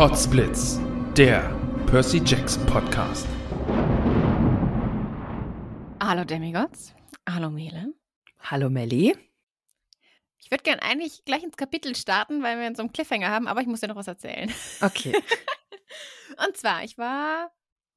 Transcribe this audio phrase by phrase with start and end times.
[0.00, 0.80] Potsblitz,
[1.14, 3.26] der Percy Jackson Podcast.
[6.02, 6.94] Hallo Demigods.
[7.28, 7.92] Hallo Mele.
[8.38, 9.14] Hallo Melli.
[10.38, 13.46] Ich würde gerne eigentlich gleich ins Kapitel starten, weil wir jetzt so einen Cliffhanger haben,
[13.46, 14.50] aber ich muss dir noch was erzählen.
[14.80, 15.12] Okay.
[16.46, 17.52] Und zwar, ich war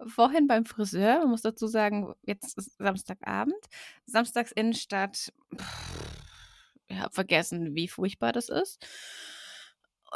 [0.06, 3.64] vorhin beim Friseur, man muss dazu sagen, jetzt ist Samstagabend.
[4.08, 6.14] Samstags Innenstadt, pff,
[6.88, 8.86] ich habe vergessen, wie furchtbar das ist.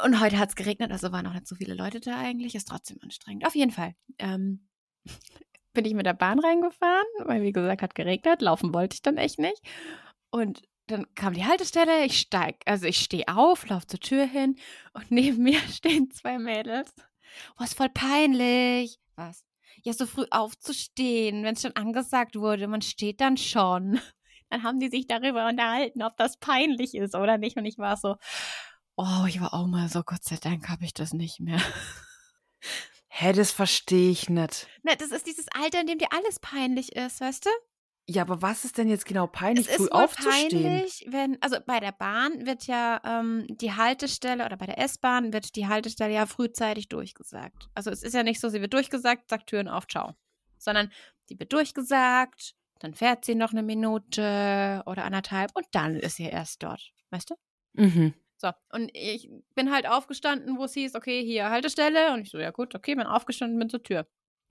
[0.03, 2.55] Und heute hat es geregnet, also waren auch nicht so viele Leute da eigentlich.
[2.55, 3.45] Ist trotzdem anstrengend.
[3.45, 3.95] Auf jeden Fall.
[4.19, 4.67] Ähm,
[5.73, 8.41] bin ich mit der Bahn reingefahren, weil wie gesagt hat geregnet.
[8.41, 9.61] Laufen wollte ich dann echt nicht.
[10.29, 14.57] Und dann kam die Haltestelle, ich steig, also ich stehe auf, laufe zur Tür hin
[14.93, 16.93] und neben mir stehen zwei Mädels.
[17.57, 18.99] Was voll peinlich.
[19.15, 19.45] Was?
[19.83, 23.99] Ja, so früh aufzustehen, wenn es schon angesagt wurde, man steht dann schon.
[24.49, 27.57] Dann haben die sich darüber unterhalten, ob das peinlich ist oder nicht.
[27.57, 28.15] Und ich war so,
[28.97, 31.61] oh, ich war auch mal so, Gott sei Dank habe ich das nicht mehr.
[33.07, 34.67] Hä, das verstehe ich nicht.
[34.83, 37.49] Na, das ist dieses Alter, in dem dir alles peinlich ist, weißt du?
[38.09, 40.49] Ja, aber was ist denn jetzt genau peinlich, Es früh ist aufzustehen?
[40.63, 45.33] peinlich, wenn, also bei der Bahn wird ja ähm, die Haltestelle oder bei der S-Bahn
[45.33, 47.69] wird die Haltestelle ja frühzeitig durchgesagt.
[47.73, 50.15] Also es ist ja nicht so, sie wird durchgesagt, sagt Türen auf, ciao.
[50.57, 50.91] Sondern
[51.29, 56.25] die wird durchgesagt, dann fährt sie noch eine Minute oder anderthalb und dann ist sie
[56.25, 56.93] erst dort.
[57.09, 57.35] Weißt du?
[57.73, 58.13] Mhm.
[58.37, 62.13] So, und ich bin halt aufgestanden, wo es hieß, okay, hier Haltestelle.
[62.13, 64.07] Und ich so, ja gut, okay, bin aufgestanden, bin zur Tür.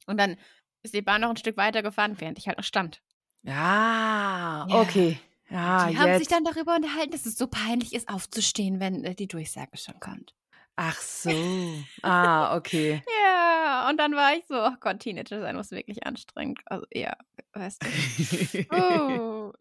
[0.07, 0.37] Und dann
[0.83, 3.01] ist die Bahn noch ein Stück weiter gefahren, während ich halt noch stand.
[3.43, 4.81] Ja, Ja.
[4.81, 5.19] okay.
[5.49, 6.19] Ja, die haben jetzt.
[6.19, 10.01] sich dann darüber unterhalten, dass es so peinlich ist, aufzustehen, wenn äh, die Durchsage schon
[10.01, 10.35] kommt.
[10.75, 11.31] Ach so.
[12.03, 13.03] Ah, okay.
[13.23, 16.59] Ja, und dann war ich so, oh Gott, Teenager sein muss wirklich anstrengend.
[16.67, 17.17] Also, ja,
[17.53, 17.87] weißt du.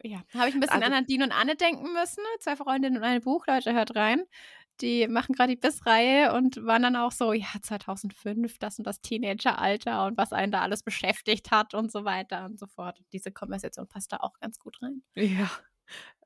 [0.02, 2.22] Ja, habe ich ein bisschen Also- an Nadine und Anne denken müssen.
[2.40, 4.22] Zwei Freundinnen und ein Buch, Leute, hört rein.
[4.82, 9.00] Die machen gerade die Biss-Reihe und waren dann auch so, ja, 2005, das und das
[9.00, 13.00] Teenageralter und was einen da alles beschäftigt hat und so weiter und so fort.
[13.12, 15.02] Diese Konversation passt da auch ganz gut rein.
[15.14, 15.50] ja.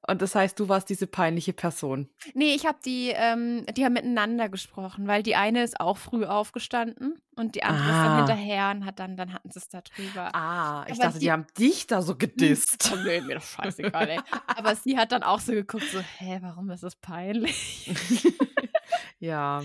[0.09, 2.09] Und das heißt, du warst diese peinliche Person.
[2.33, 6.25] Nee, ich habe die, ähm, die haben miteinander gesprochen, weil die eine ist auch früh
[6.25, 8.17] aufgestanden und die andere ist dann Ah.
[8.17, 10.35] hinterher und hat dann, dann hatten sie es da drüber.
[10.35, 12.91] Ah, ich Aber dachte, die, die- haben dich da so gedisst.
[12.95, 14.21] Oh, nee, mir doch scheißegal, ey.
[14.47, 17.91] Aber sie hat dann auch so geguckt, so, hä, warum ist das peinlich?
[19.19, 19.63] ja.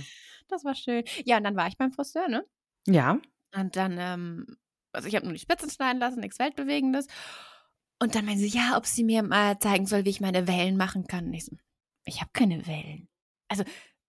[0.50, 1.04] Das war schön.
[1.24, 2.46] Ja, und dann war ich beim Friseur, ne?
[2.88, 3.20] Ja.
[3.56, 4.58] Und dann, ähm,
[4.92, 7.08] also ich habe nur die Spitzen schneiden lassen, nichts Weltbewegendes.
[8.00, 10.78] Und dann meinte sie, ja, ob sie mir mal zeigen soll, wie ich meine Wellen
[10.78, 11.28] machen kann.
[11.28, 11.56] Und ich so,
[12.06, 13.08] ich habe keine Wellen.
[13.48, 13.64] Also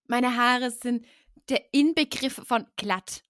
[0.07, 1.07] meine Haare sind
[1.49, 3.23] der Inbegriff von glatt.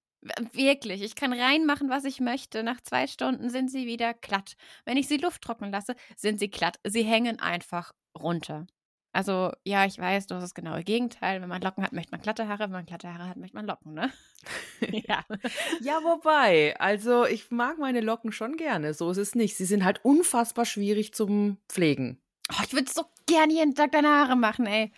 [0.52, 2.62] Wirklich, ich kann reinmachen, was ich möchte.
[2.62, 4.56] Nach zwei Stunden sind sie wieder glatt.
[4.84, 6.80] Wenn ich sie Luft trocknen lasse, sind sie glatt.
[6.84, 8.66] Sie hängen einfach runter.
[9.16, 11.40] Also, ja, ich weiß, du hast das genaue Gegenteil.
[11.40, 12.64] Wenn man Locken hat, möchte man glatte Haare.
[12.64, 14.12] Wenn man glatte Haare hat, möchte man Locken, ne?
[15.08, 15.24] ja.
[15.80, 18.92] Ja, wobei, also ich mag meine Locken schon gerne.
[18.92, 19.56] So ist es nicht.
[19.56, 22.20] Sie sind halt unfassbar schwierig zum Pflegen.
[22.52, 24.92] Oh, ich würde so gerne jeden Tag deine Haare machen, ey.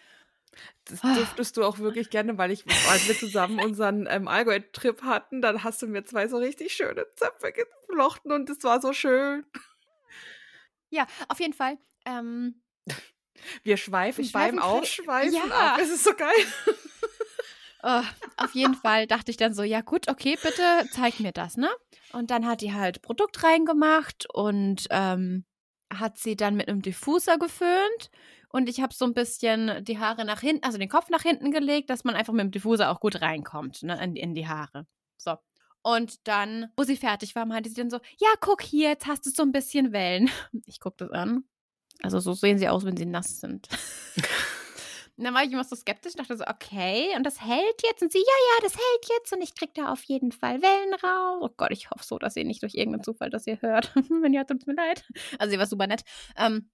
[0.86, 1.14] Das Ah.
[1.14, 5.62] durftest du auch wirklich gerne, weil ich, als wir zusammen unseren ähm, Allgäu-Trip hatten, dann
[5.62, 9.46] hast du mir zwei so richtig schöne Zöpfe geflochten und es war so schön.
[10.90, 11.78] Ja, auf jeden Fall.
[12.04, 12.60] Ähm,
[13.62, 15.74] Wir schweifen, Wir beim schweifen Ausschweifen Ja.
[15.74, 15.78] ab.
[15.80, 16.30] Es ist so geil.
[17.82, 18.02] Oh,
[18.36, 21.68] auf jeden Fall dachte ich dann so, ja gut, okay, bitte zeig mir das, ne?
[22.12, 25.44] Und dann hat die halt Produkt reingemacht und ähm,
[25.92, 28.10] hat sie dann mit einem Diffuser geföhnt.
[28.48, 31.52] Und ich habe so ein bisschen die Haare nach hinten, also den Kopf nach hinten
[31.52, 34.86] gelegt, dass man einfach mit dem Diffuser auch gut reinkommt, ne, in, in die Haare.
[35.16, 35.36] So.
[35.82, 39.24] Und dann, wo sie fertig war, meinte sie dann so, ja, guck hier, jetzt hast
[39.24, 40.28] du so ein bisschen Wellen.
[40.66, 41.44] Ich guck das an.
[42.02, 43.68] Also so sehen sie aus, wenn sie nass sind.
[45.18, 48.02] Und dann war ich immer so skeptisch, dachte so, okay, und das hält jetzt?
[48.02, 50.94] Und sie, ja, ja, das hält jetzt und ich krieg da auf jeden Fall Wellen
[50.94, 51.38] raus.
[51.40, 53.92] Oh Gott, ich hoffe so, dass ihr nicht durch irgendeinen Zufall das ihr hört.
[53.96, 55.04] Wenn ja, tut's mir leid.
[55.40, 56.04] Also sie war super nett.
[56.36, 56.70] Ähm,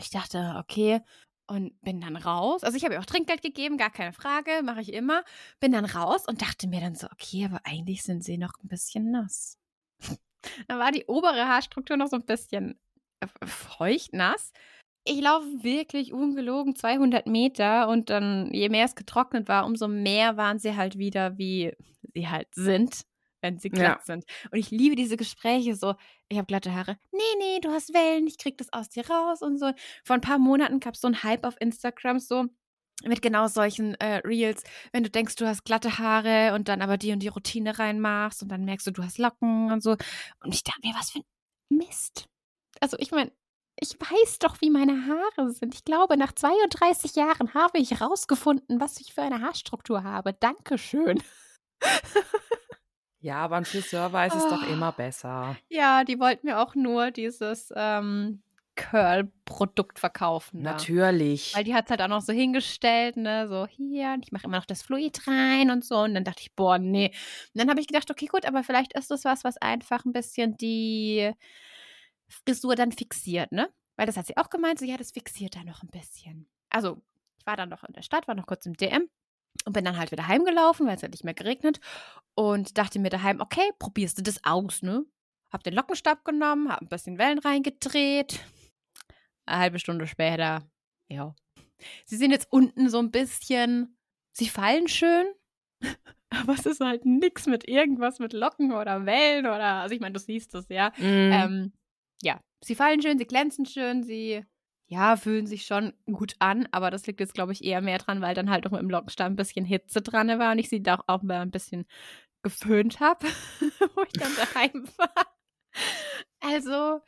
[0.00, 1.02] ich dachte, okay,
[1.46, 2.64] und bin dann raus.
[2.64, 5.22] Also ich habe ihr auch Trinkgeld gegeben, gar keine Frage, mache ich immer.
[5.60, 8.68] Bin dann raus und dachte mir dann so, okay, aber eigentlich sind sie noch ein
[8.68, 9.56] bisschen nass.
[10.66, 12.76] dann war die obere Haarstruktur noch so ein bisschen
[13.44, 14.52] feucht nass
[15.04, 20.36] ich laufe wirklich ungelogen 200 Meter und dann, je mehr es getrocknet war, umso mehr
[20.36, 21.72] waren sie halt wieder, wie
[22.14, 23.02] sie halt sind,
[23.42, 24.04] wenn sie glatt Ja.
[24.04, 24.24] sind.
[24.50, 25.94] Und ich liebe diese Gespräche so,
[26.28, 26.96] ich habe glatte Haare.
[27.12, 29.72] Nee, nee, du hast Wellen, ich krieg das aus dir raus und so.
[30.04, 32.46] Vor ein paar Monaten gab es so einen Hype auf Instagram so
[33.04, 34.62] mit genau solchen äh, Reels,
[34.92, 38.42] wenn du denkst, du hast glatte Haare und dann aber die und die Routine reinmachst
[38.42, 39.96] und dann merkst du, du hast Locken und so.
[40.42, 42.28] Und ich dachte mir, was für ein Mist.
[42.80, 43.30] Also ich meine,
[43.80, 45.74] ich weiß doch, wie meine Haare sind.
[45.74, 50.32] Ich glaube, nach 32 Jahren habe ich herausgefunden, was ich für eine Haarstruktur habe.
[50.32, 51.22] Dankeschön.
[53.20, 54.72] Ja, aber ein Friseur weiß es doch Oh.
[54.72, 55.56] immer besser.
[55.68, 58.42] Ja, die wollten mir auch nur dieses ähm,
[58.76, 60.62] Curl-Produkt verkaufen.
[60.62, 60.72] da.
[60.72, 61.54] Natürlich.
[61.54, 64.44] Weil die hat es halt auch noch so hingestellt, ne, so hier, und ich mache
[64.46, 65.98] immer noch das Fluid rein und so.
[66.00, 67.08] Und dann dachte ich, boah, nee.
[67.54, 70.12] Und dann habe ich gedacht, okay, gut, aber vielleicht ist das was, was einfach ein
[70.12, 71.32] bisschen die
[72.28, 73.72] Frisur dann fixiert, ne?
[73.96, 76.48] Weil das hat sie auch gemeint, so ja, das fixiert da noch ein bisschen.
[76.70, 77.02] Also,
[77.38, 79.08] ich war dann noch in der Stadt, war noch kurz im DM
[79.64, 81.80] und bin dann halt wieder heimgelaufen, weil es halt nicht mehr geregnet.
[82.34, 85.04] Und dachte mir daheim, okay, probierst du das aus, ne?
[85.52, 88.40] Hab den Lockenstab genommen, hab ein bisschen Wellen reingedreht.
[89.46, 90.68] Eine halbe Stunde später,
[91.08, 91.34] ja.
[92.06, 93.96] Sie sind jetzt unten so ein bisschen,
[94.32, 95.26] sie fallen schön,
[96.30, 100.14] aber es ist halt nix mit irgendwas mit Locken oder Wellen oder, also ich meine,
[100.14, 100.90] du siehst es, ja.
[100.98, 101.32] Mm.
[101.32, 101.72] Ähm,
[102.22, 104.44] ja, sie fallen schön, sie glänzen schön, sie,
[104.86, 108.20] ja, fühlen sich schon gut an, aber das liegt jetzt, glaube ich, eher mehr dran,
[108.20, 110.82] weil dann halt auch mit dem Lockenstab ein bisschen Hitze dran war und ich sie
[110.82, 111.86] da auch mal ein bisschen
[112.42, 113.26] geföhnt habe,
[113.94, 115.26] wo ich dann daheim war.
[116.40, 117.00] Also,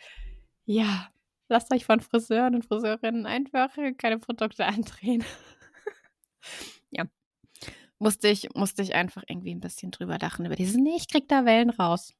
[0.64, 1.10] ja,
[1.48, 5.24] lasst euch von Friseuren und Friseurinnen einfach keine Produkte andrehen.
[6.90, 7.04] ja.
[7.98, 11.28] Musste ich, musste ich einfach irgendwie ein bisschen drüber lachen über dieses, nee, ich krieg
[11.28, 12.12] da Wellen raus.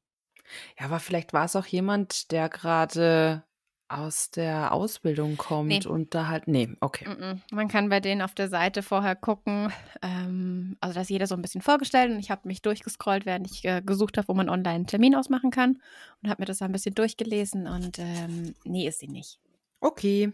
[0.79, 3.43] Ja, aber vielleicht war es auch jemand, der gerade
[3.89, 5.87] aus der Ausbildung kommt Nee.
[5.87, 6.49] und da halt.
[6.49, 7.07] Nee, okay.
[7.07, 7.41] Mm-mm.
[7.53, 9.73] Man kann bei denen auf der Seite vorher gucken.
[10.03, 13.49] Ähm, also da ist jeder so ein bisschen vorgestellt und ich habe mich durchgescrollt, während
[13.49, 15.81] ich äh, gesucht habe, wo man online einen Termin ausmachen kann
[16.21, 19.39] und habe mir das ein bisschen durchgelesen und ähm, nee, ist sie nicht.
[19.81, 20.33] Okay.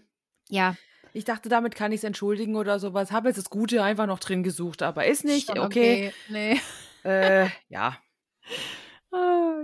[0.49, 0.77] Ja,
[1.13, 3.13] Ich dachte, damit kann ich es entschuldigen oder sowas.
[3.13, 5.49] Habe jetzt das Gute einfach noch drin gesucht, aber ist nicht.
[5.49, 6.15] schon Okay.
[6.31, 6.59] Nee.
[7.05, 7.99] Äh, ja.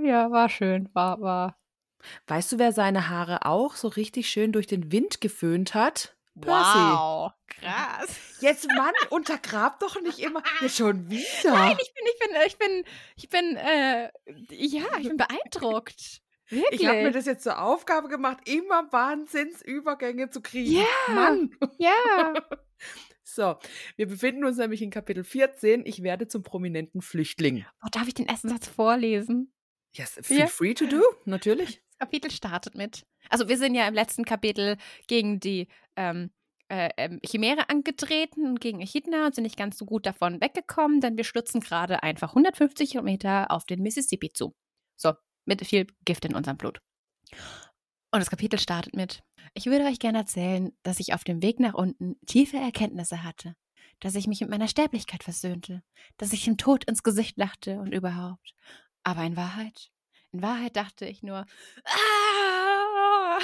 [0.04, 0.88] Ja, war schön.
[0.92, 1.58] War, war.
[2.26, 6.16] Weißt du, wer seine Haare auch so richtig schön durch den Wind geföhnt hat?
[6.34, 8.16] Wow, krass.
[8.40, 10.42] Jetzt, Mann, untergrab doch nicht immer.
[10.60, 11.24] Jetzt schon wieder.
[11.44, 12.84] Nein, ich bin, ich bin, ich bin,
[13.16, 14.10] ich bin, äh,
[14.54, 16.22] ja, ich bin beeindruckt.
[16.48, 16.80] Wirklich.
[16.80, 20.80] Ich habe mir das jetzt zur Aufgabe gemacht, immer Wahnsinnsübergänge zu kriegen.
[20.80, 21.14] Ja.
[21.14, 21.50] Mann.
[21.78, 22.34] ja.
[23.30, 23.56] So,
[23.96, 25.84] wir befinden uns nämlich in Kapitel 14.
[25.84, 27.66] Ich werde zum prominenten Flüchtling.
[27.84, 29.52] Oh, darf ich den ersten Satz vorlesen?
[29.94, 30.46] Yes, feel Ja.
[30.46, 31.82] free to do, natürlich.
[31.90, 33.06] Das Kapitel startet mit.
[33.30, 34.76] Also wir sind ja im letzten Kapitel
[35.08, 36.30] gegen die ähm,
[36.68, 41.00] äh, ähm, Chimäre angetreten und gegen Echidna und sind nicht ganz so gut davon weggekommen,
[41.00, 44.54] denn wir stürzen gerade einfach 150 Kilometer auf den Mississippi zu.
[44.96, 45.14] So,
[45.46, 46.80] mit viel Gift in unserem Blut.
[48.10, 49.22] Und das Kapitel startet mit,
[49.54, 53.54] ich würde euch gerne erzählen, dass ich auf dem Weg nach unten tiefe Erkenntnisse hatte,
[54.00, 55.82] dass ich mich mit meiner Sterblichkeit versöhnte,
[56.16, 58.54] dass ich dem Tod ins Gesicht lachte und überhaupt.
[59.08, 59.90] Aber in Wahrheit,
[60.32, 61.46] in Wahrheit dachte ich nur,
[61.86, 63.38] ah!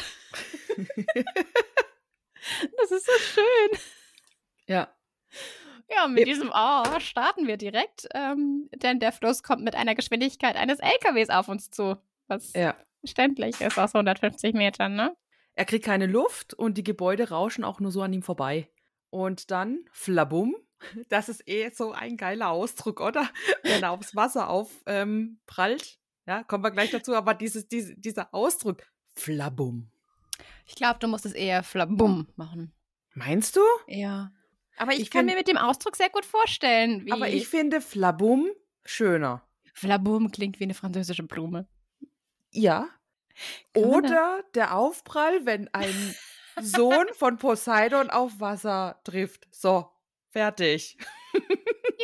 [2.76, 3.78] das ist so schön.
[4.66, 4.94] Ja.
[5.88, 10.56] Ja, mit diesem Oh starten wir direkt, ähm, denn der Fluss kommt mit einer Geschwindigkeit
[10.56, 12.76] eines LKWs auf uns zu, was Ja.
[13.00, 15.16] verständlich ist aus 150 Metern, ne?
[15.54, 18.68] Er kriegt keine Luft und die Gebäude rauschen auch nur so an ihm vorbei.
[19.08, 20.56] Und dann flabum.
[21.08, 23.28] Das ist eh so ein geiler Ausdruck, oder?
[23.62, 24.86] Wenn er aufs Wasser aufprallt.
[24.86, 25.38] Ähm,
[26.26, 27.14] ja, kommen wir gleich dazu.
[27.14, 28.82] Aber dieses, diese, dieser Ausdruck,
[29.14, 29.90] flabum.
[30.66, 32.72] Ich glaube, du musst es eher flabum machen.
[33.14, 33.60] Meinst du?
[33.86, 34.32] Ja.
[34.76, 37.80] Aber ich, Ich kann mir mit dem Ausdruck sehr gut vorstellen, wie Aber ich finde
[37.80, 38.50] flabum
[38.84, 39.46] schöner.
[39.72, 41.68] flabum klingt wie eine französische Blume.
[42.50, 42.88] Ja.
[43.72, 46.14] Kann Oder der Aufprall, wenn ein
[46.60, 49.46] Sohn von Poseidon auf Wasser trifft.
[49.50, 49.90] So,
[50.34, 50.98] fertig.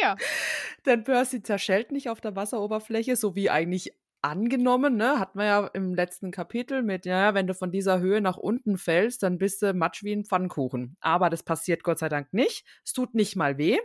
[0.01, 0.17] Ja.
[0.87, 5.19] Denn Percy zerschellt nicht auf der Wasseroberfläche, so wie eigentlich angenommen, ne?
[5.19, 8.79] Hat man ja im letzten Kapitel mit, ja, wenn du von dieser Höhe nach unten
[8.79, 10.97] fällst, dann bist du matsch wie ein Pfannkuchen.
[11.01, 12.65] Aber das passiert Gott sei Dank nicht.
[12.85, 13.79] Es tut nicht mal weh.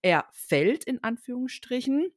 [0.00, 2.10] Er fällt in Anführungsstrichen.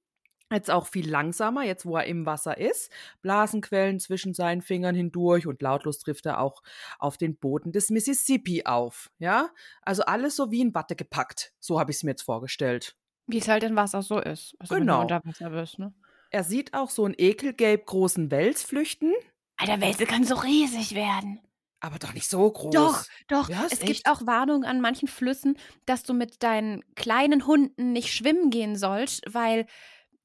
[0.53, 2.91] Jetzt auch viel langsamer, jetzt wo er im Wasser ist.
[3.21, 6.61] Blasenquellen zwischen seinen Fingern hindurch und lautlos trifft er auch
[6.99, 9.09] auf den Boden des Mississippi auf.
[9.19, 9.49] Ja,
[9.81, 11.53] also alles so wie in Watte gepackt.
[11.59, 12.95] So habe ich es mir jetzt vorgestellt.
[13.27, 14.55] Wie es halt in Wasser so ist.
[14.59, 14.97] Also wenn Genau.
[14.97, 15.93] du unter Wasser bist, ne?
[16.29, 19.13] Er sieht auch so einen ekelgelb großen Wels flüchten,
[19.57, 21.39] Alter, Welse kann so riesig werden.
[21.79, 22.73] aber doch nicht so groß.
[22.73, 23.49] Doch, doch.
[23.49, 23.85] Ja, es echt?
[23.85, 28.75] gibt auch Warnungen an manchen Flüssen, dass du mit deinen kleinen Hunden nicht schwimmen gehen
[28.75, 29.67] sollst, weil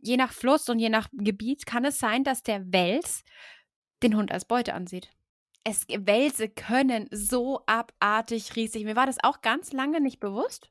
[0.01, 3.23] je nach Fluss und je nach Gebiet kann es sein, dass der Wels
[4.03, 5.11] den Hund als Beute ansieht.
[5.65, 8.85] Es, Wälse können so abartig riesig.
[8.85, 10.71] Mir war das auch ganz lange nicht bewusst.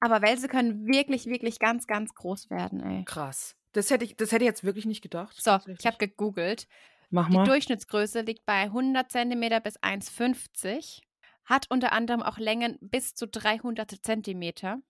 [0.00, 3.04] Aber Wälse können wirklich, wirklich ganz, ganz groß werden, ey.
[3.04, 3.56] Krass.
[3.72, 5.36] Das hätte ich, das hätte ich jetzt wirklich nicht gedacht.
[5.36, 6.66] So, ich habe gegoogelt.
[7.10, 7.44] Mach Die mal.
[7.44, 11.02] Durchschnittsgröße liegt bei 100 cm bis 1,50,
[11.44, 14.82] hat unter anderem auch Längen bis zu 300 cm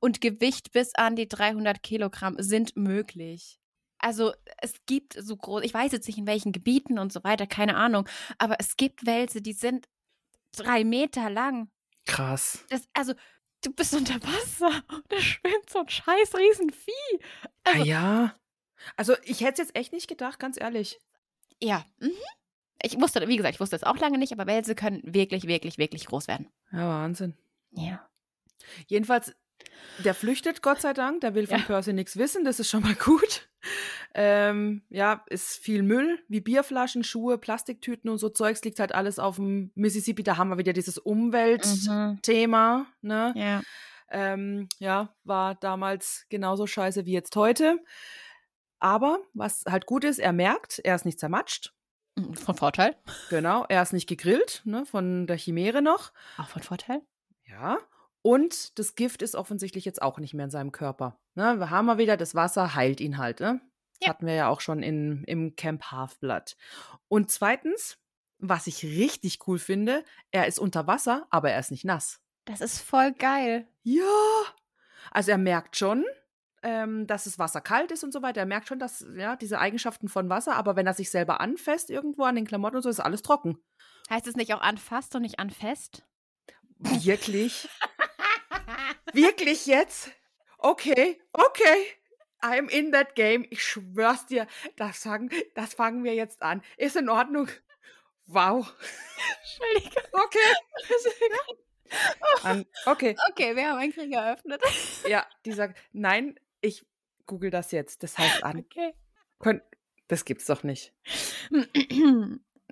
[0.00, 3.58] und Gewicht bis an die 300 Kilogramm sind möglich.
[3.98, 7.46] Also es gibt so groß, ich weiß jetzt nicht in welchen Gebieten und so weiter,
[7.46, 9.88] keine Ahnung, aber es gibt Wälse, die sind
[10.52, 11.70] drei Meter lang.
[12.06, 12.64] Krass.
[12.68, 13.14] Das, also
[13.62, 17.20] du bist unter Wasser und da schwimmt so ein scheiß Riesenvieh.
[17.64, 18.34] Also, ah ja.
[18.96, 21.00] Also ich hätte es jetzt echt nicht gedacht, ganz ehrlich.
[21.62, 21.84] Ja.
[21.98, 22.12] Mhm.
[22.82, 25.78] Ich wusste, wie gesagt, ich wusste es auch lange nicht, aber Wälse können wirklich, wirklich,
[25.78, 26.50] wirklich groß werden.
[26.70, 27.34] Ja, Wahnsinn.
[27.70, 28.06] Ja.
[28.86, 29.34] Jedenfalls,
[30.04, 31.20] der flüchtet, Gott sei Dank.
[31.20, 31.64] Der will von Ja.
[31.64, 32.44] Percy nichts wissen.
[32.44, 33.48] Das ist schon mal gut.
[34.14, 39.18] Ähm, ja, ist viel Müll, wie Bierflaschen, Schuhe, Plastiktüten und so Zeugs liegt halt alles
[39.18, 40.22] auf dem Mississippi.
[40.22, 42.86] Da haben wir wieder dieses Umweltthema.
[43.00, 43.32] Ne?
[43.36, 43.62] Ja.
[44.10, 47.78] Ähm, ja, war damals genauso scheiße wie jetzt heute.
[48.78, 51.72] Aber was halt gut ist, er merkt, er ist nicht zermatscht.
[52.16, 52.96] Mhm, Von Vorteil.
[53.30, 56.12] Genau, er ist nicht gegrillt, ne, von der Chimäre noch.
[56.36, 57.00] Auch von Vorteil.
[57.46, 57.78] Ja.
[58.26, 61.20] Und das Gift ist offensichtlich jetzt auch nicht mehr in seinem Körper.
[61.34, 63.40] Ne, wir haben mal wieder, das Wasser heilt ihn halt.
[63.40, 63.60] Ne?
[64.00, 64.08] Das Ja.
[64.14, 66.56] hatten wir ja auch schon in, im Camp Halfblood.
[67.08, 67.98] Und zweitens,
[68.38, 72.22] was ich richtig cool finde, er ist unter Wasser, aber er ist nicht nass.
[72.46, 73.68] Das ist voll geil.
[73.82, 74.04] Ja.
[75.10, 76.06] Also er merkt schon,
[76.62, 78.40] ähm, dass das Wasser kalt ist und so weiter.
[78.40, 81.90] Er merkt schon, dass, ja, diese Eigenschaften von Wasser, aber wenn er sich selber anfasst
[81.90, 83.58] irgendwo an den Klamotten und so, ist alles trocken.
[84.08, 86.06] Heißt es nicht auch anfasst und nicht anfest?
[86.78, 87.68] Wirklich?
[89.14, 90.10] Wirklich jetzt?
[90.58, 91.86] Okay, okay.
[92.40, 93.46] I'm in that game.
[93.50, 96.62] Ich schwör's dir, das, sagen, das fangen wir jetzt an.
[96.76, 97.48] Ist in Ordnung.
[98.26, 98.74] Wow.
[99.40, 100.02] Entschuldigung.
[100.12, 100.54] Okay.
[102.42, 103.16] An, okay.
[103.30, 104.60] Okay, wir haben einen Krieg eröffnet.
[105.08, 106.84] Ja, die sagt, nein, ich
[107.26, 108.02] google das jetzt.
[108.02, 108.58] Das heißt an.
[108.60, 108.94] Okay.
[109.38, 109.62] Könnt,
[110.08, 110.92] das gibt's doch nicht.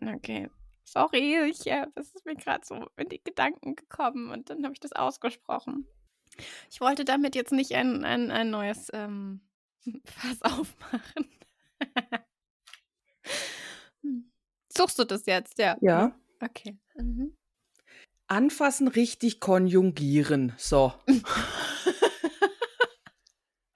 [0.04, 0.50] Okay.
[0.84, 4.74] Sorry, ich, äh, das ist mir gerade so in die Gedanken gekommen und dann habe
[4.74, 5.86] ich das ausgesprochen.
[6.70, 9.40] Ich wollte damit jetzt nicht ein, ein, ein neues ähm,
[10.04, 11.30] Fass aufmachen.
[14.74, 15.58] Suchst du das jetzt?
[15.58, 15.76] Ja.
[15.80, 16.18] Ja.
[16.40, 16.78] Okay.
[16.96, 17.36] Mhm.
[18.26, 20.54] Anfassen, richtig konjugieren.
[20.56, 20.94] So.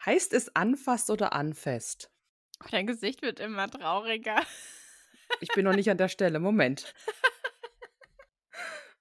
[0.07, 2.11] heißt es anfasst oder anfasst?
[2.65, 4.41] Oh, dein Gesicht wird immer trauriger.
[5.41, 6.39] Ich bin noch nicht an der Stelle.
[6.41, 6.95] Moment.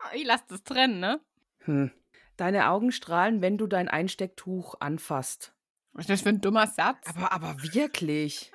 [0.03, 1.21] Oh, Ich lasse das trennen, ne?
[1.59, 1.91] Hm.
[2.37, 5.53] Deine Augen strahlen, wenn du dein Einstecktuch anfasst.
[5.93, 7.07] Was ist das für ein dummer Satz?
[7.07, 8.51] Aber, aber wirklich.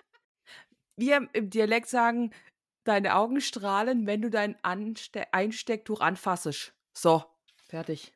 [0.96, 2.32] Wir im Dialekt sagen,
[2.84, 6.74] deine Augen strahlen, wenn du dein Anste Einstecktuch anfassest.
[6.92, 7.24] So,
[7.56, 8.12] fertig.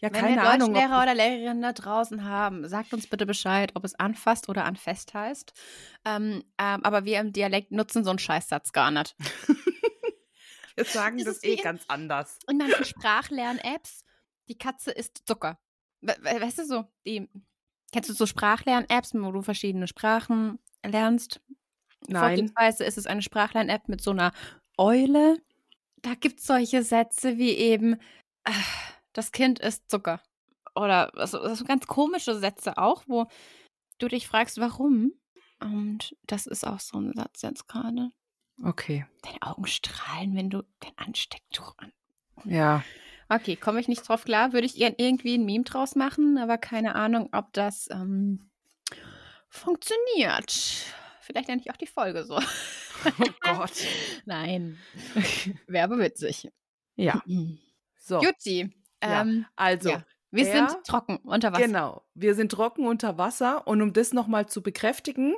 [0.00, 0.72] Ja, Wenn keine wir Ahnung.
[0.72, 4.64] Deutschlehrer das- oder Lehrerinnen da draußen haben, sagt uns bitte Bescheid, ob es anfasst oder
[4.64, 5.52] anfest heißt.
[6.04, 9.14] Ähm, ähm, aber wir im Dialekt nutzen so einen Scheißsatz gar nicht.
[10.76, 12.38] wir sagen Das das, eh ganz anders.
[12.48, 14.04] In manchen Sprachlern-Apps,
[14.48, 15.58] die Katze isst Zucker.
[16.00, 17.28] We we weißt du so, die,
[17.92, 21.40] kennst du so Sprachlern-Apps, wo du verschiedene Sprachen lernst?
[22.08, 22.52] Nein.
[22.68, 24.32] Ist es eine Sprachlern-App mit so einer
[24.76, 25.40] Eule.
[26.02, 27.94] Da gibt es solche Sätze wie eben,
[28.44, 28.52] äh,
[29.12, 30.20] das Kind ist Zucker.
[30.74, 33.26] Oder so, so ganz komische Sätze auch, wo
[33.98, 35.12] du dich fragst, warum.
[35.60, 38.10] Und das ist auch so ein Satz jetzt gerade.
[38.64, 39.06] Okay.
[39.22, 41.92] Deine Augen strahlen, wenn du dein Anstecktuch an.
[42.44, 42.84] Ja.
[43.34, 44.52] Okay, komme ich nicht drauf klar.
[44.52, 48.50] Würde ich irgendwie ein Meme draus machen, aber keine Ahnung, ob das ähm,
[49.48, 50.52] funktioniert.
[51.20, 52.36] Vielleicht nenne ich auch die Folge so.
[52.38, 53.72] Oh Gott.
[54.24, 54.78] Nein.
[55.66, 56.50] Wäre aber witzig.
[56.96, 57.22] Ja.
[58.04, 58.20] So.
[58.20, 58.68] Jutti.
[59.00, 60.04] Ja, Ähm, Also, ja.
[60.32, 61.62] Wir er- sind trocken unter Wasser.
[61.64, 62.02] Genau.
[62.14, 65.36] Wir sind trocken unter Wasser und um das nochmal zu bekräftigen,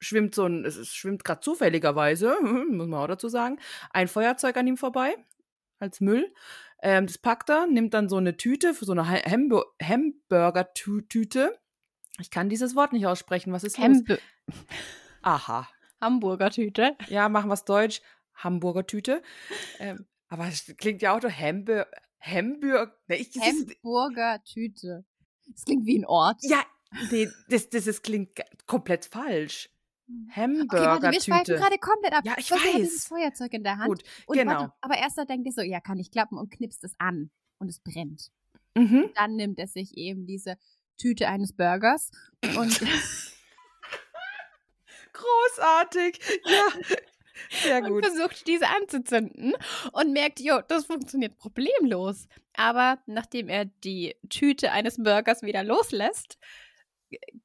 [0.00, 3.58] schwimmt so ein, es schwimmt gerade zufälligerweise, muss man auch dazu sagen,
[3.90, 5.16] ein Feuerzeug an ihm vorbei
[5.80, 6.32] als Müll.
[6.82, 11.58] Ähm, das packt er, nimmt dann so eine Tüte, so eine Ha- Hambu Hamburger-Tüte.
[12.20, 13.52] Ich kann dieses Wort nicht aussprechen.
[13.52, 13.84] Was ist los?
[13.84, 14.18] Hembe
[15.22, 15.68] Aha.
[16.00, 16.96] Hamburger Tüte.
[17.08, 18.00] Ja, machen wir's Deutsch.
[18.34, 19.22] Hamburger Tüte.
[19.80, 21.88] Ähm, aber es klingt ja auch so Hamburg.
[22.20, 22.92] Hamburg.
[23.08, 25.04] Ne, ich, das ist, Hamburger Tüte.
[25.46, 26.36] Das klingt wie ein Ort.
[26.42, 26.62] ja,
[27.10, 28.30] nee, das, das ist, klingt
[28.66, 29.70] komplett falsch.
[30.08, 32.24] Okay, Hamburger warte, wir schweifen gerade komplett ab.
[32.24, 32.76] Ja, ich weiß.
[32.76, 33.88] dieses Feuerzeug in der Hand.
[33.88, 34.52] Gut, und genau.
[34.52, 37.30] Warte, aber erst da denkt er so, ja, kann nicht klappen und knipst es an
[37.58, 38.30] und es brennt.
[38.74, 39.10] Mhm.
[39.14, 40.56] Dann nimmt er sich eben diese
[40.96, 42.10] Tüte eines Burgers
[42.56, 42.80] und
[45.12, 46.20] Großartig.
[46.44, 46.66] Ja,
[47.50, 48.06] sehr und gut.
[48.06, 49.54] versucht, diese anzuzünden
[49.92, 52.28] und merkt, jo, das funktioniert problemlos.
[52.54, 56.38] Aber nachdem er die Tüte eines Burgers wieder loslässt,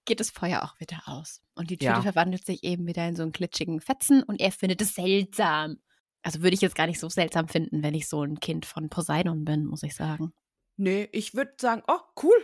[0.05, 1.41] geht das Feuer auch wieder aus.
[1.55, 2.01] Und die Tüte Ja.
[2.01, 5.77] verwandelt sich eben wieder in so einen glitschigen Fetzen und er findet es seltsam.
[6.21, 8.89] Also würde ich jetzt gar nicht so seltsam finden, wenn ich so ein Kind von
[8.89, 10.33] Poseidon bin, muss ich sagen.
[10.77, 12.35] Nee, ich würde sagen, oh, cool,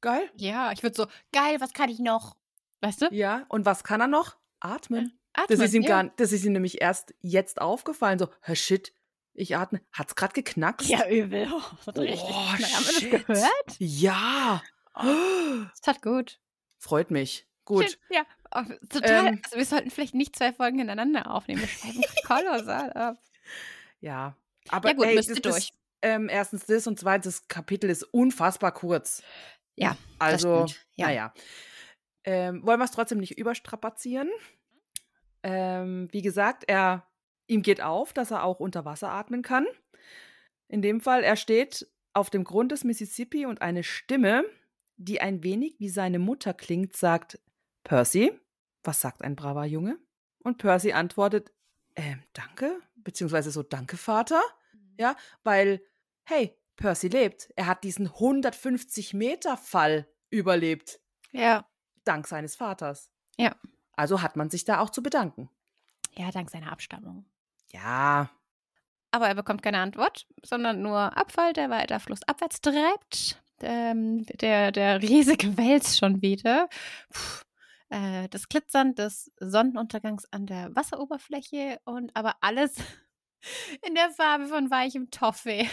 [0.00, 0.28] geil.
[0.36, 2.36] Ja, ich würde so, geil, was kann ich noch?
[2.80, 3.08] Weißt du?
[3.12, 4.36] Ja, und was kann er noch?
[4.60, 5.18] Atmen.
[5.32, 5.88] Das Atmen, ist ihm ja.
[6.02, 8.18] gar das ist ihm nämlich erst jetzt aufgefallen.
[8.18, 8.92] So, Herr Shit,
[9.34, 9.80] ich atme.
[9.92, 10.88] Hat's gerade geknackst?
[10.88, 11.46] Ja, übel.
[11.52, 11.96] Oh, das.
[11.96, 13.76] Oh, Haben wir das gehört?
[13.78, 14.62] Ja.
[14.94, 16.40] Das tat gut.
[16.78, 17.46] Freut mich.
[17.64, 17.84] Gut.
[17.84, 18.22] Schön, Ja,
[18.54, 19.26] oh, total.
[19.26, 19.40] Ähm.
[19.44, 21.60] also wir sollten vielleicht nicht zwei Folgen hintereinander aufnehmen.
[21.60, 23.16] Wir schreiben kolossal ab.
[24.00, 24.36] Ja.
[24.68, 25.70] Aber Ja gut, ey, müsst ihr durch.
[25.70, 29.22] Das, ähm, erstens das und zweitens, das Kapitel ist unfassbar kurz.
[29.74, 30.66] Ja, Also.
[30.94, 31.06] Ja.
[31.06, 31.34] naja.
[32.24, 34.28] Ähm, wollen wir es trotzdem nicht überstrapazieren?
[35.42, 37.06] Ähm, wie gesagt, er,
[37.46, 39.66] ihm geht auf, dass er auch unter Wasser atmen kann.
[40.68, 44.44] In dem Fall, er steht auf dem Grund des Mississippi und eine Stimme,
[44.98, 47.38] die ein wenig wie seine Mutter klingt, sagt:
[47.84, 48.38] Percy,
[48.84, 49.98] was sagt ein braver Junge?
[50.40, 51.52] Und Percy antwortet:
[51.96, 54.42] ähm, Danke, beziehungsweise so: Danke, Vater.
[54.98, 55.80] Ja, weil,
[56.24, 57.50] hey, Percy lebt.
[57.56, 61.00] Er hat diesen 150-Meter-Fall überlebt,
[61.32, 61.66] ja.
[62.04, 63.10] dank seines Vaters.
[63.36, 63.54] Ja.
[63.92, 65.48] Also hat man sich da auch zu bedanken.
[66.16, 67.26] Ja, dank seiner Abstammung.
[67.72, 68.30] Ja.
[69.10, 73.42] Aber er bekommt keine Antwort, sondern nur Abfall, der weiter flussabwärts treibt.
[73.62, 76.68] Ähm, der, der riesige Wels schon wieder.
[77.10, 77.44] Puh.
[77.90, 82.74] Äh, das Glitzern des Sonnenuntergangs an der Wasseroberfläche und aber alles
[83.86, 85.68] in der Farbe von weichem Toffee.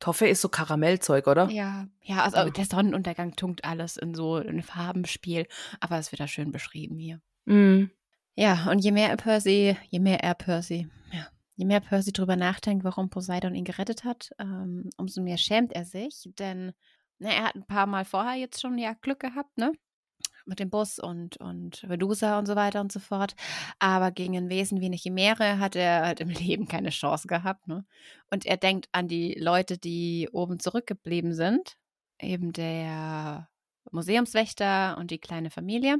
[0.00, 1.48] Toffee ist so Karamellzeug, oder?
[1.48, 2.50] Ja, ja, also Ja.
[2.50, 5.46] der Sonnenuntergang tunkt alles in so ein Farbenspiel,
[5.80, 7.20] aber es wird da schön beschrieben hier.
[7.46, 7.90] Mm.
[8.34, 11.26] Ja, und je mehr er Percy, je mehr er Percy, ja,
[11.56, 15.84] je mehr Percy drüber nachdenkt, warum Poseidon ihn gerettet hat, ähm, umso mehr schämt er
[15.84, 16.72] sich, denn
[17.18, 19.72] na, er hat ein paar Mal vorher jetzt schon ja Glück gehabt, ne?
[20.44, 23.34] Mit dem Bus und, und Medusa und so weiter und so fort.
[23.78, 27.66] Aber gegen ein Wesen wie eine Chimäre hat er halt im Leben keine Chance gehabt,
[27.68, 27.84] ne?
[28.30, 31.76] Und er denkt an die Leute, die oben zurückgeblieben sind,
[32.20, 33.48] eben der
[33.90, 35.98] Museumswächter und die kleine Familie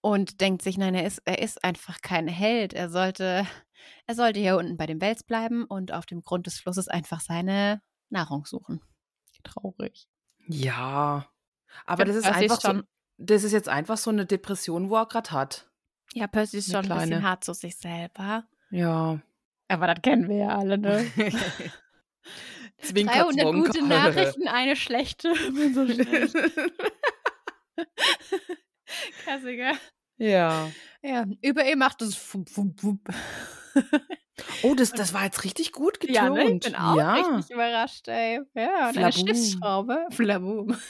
[0.00, 2.72] und denkt sich, nein, er ist, er ist einfach kein Held.
[2.74, 3.46] Er sollte,
[4.06, 7.20] er sollte hier unten bei dem Wels bleiben und auf dem Grund des Flusses einfach
[7.20, 8.80] seine Nahrung suchen.
[9.44, 10.08] Traurig.
[10.46, 11.28] Ja.
[11.86, 12.86] Aber das ist Percy einfach so, schon,
[13.18, 15.70] das ist jetzt einfach so eine Depression, wo er gerade hat.
[16.14, 17.28] ja, Percy ist Eine schon ein bisschen kleine.
[17.28, 18.48] hart zu sich selber.
[18.70, 19.20] Ja.
[19.68, 21.06] Aber das kennen wir ja alle, ne?
[22.78, 23.66] Zwinker, 300 Zwonker.
[23.68, 25.32] gute Nachrichten, eine schlechte.
[25.54, 26.34] Bin so schlecht.
[29.24, 29.72] Klassiker.
[30.16, 30.70] ja.
[31.02, 33.08] Ja, über ihm macht es fump, fump, fump.
[34.62, 36.14] Oh, das, das war jetzt richtig gut getont.
[36.14, 36.44] Ja, ne?
[36.44, 37.14] ich bin auch ja.
[37.14, 38.40] richtig überrascht, ey.
[38.54, 39.12] Ja, und eine.
[39.12, 40.06] Schiffsschraube.
[40.10, 40.76] Flabum.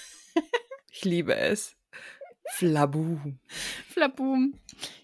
[0.90, 1.76] Ich liebe es.
[2.54, 3.18] Flabu.
[3.88, 4.58] Flabum.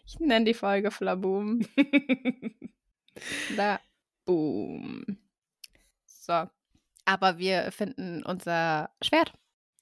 [0.07, 1.61] Ich nenne die Folge Flabum.
[3.17, 5.05] Flabum.
[6.05, 6.49] So.
[7.05, 9.35] Aber wir finden unser Schwert.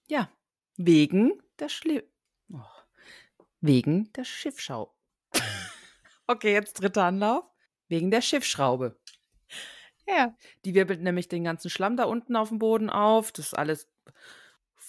[0.09, 0.29] Ja.
[0.77, 2.03] Wegen der Schli
[2.53, 2.61] oh.
[3.63, 4.93] Wegen der Schiffschau.
[6.27, 7.45] okay, jetzt dritter Anlauf.
[7.89, 8.99] Wegen der Schiffsschraube.
[10.07, 10.35] Ja.
[10.65, 13.33] Die wirbelt nämlich den ganzen Schlamm da unten auf dem Boden auf.
[13.33, 13.89] Das ist alles.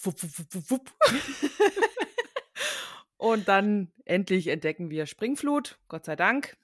[0.02, 0.92] Wupp, wupp, wupp, wupp.
[3.18, 6.58] Und dann endlich entdecken wir Springflut, Gott sei Dank.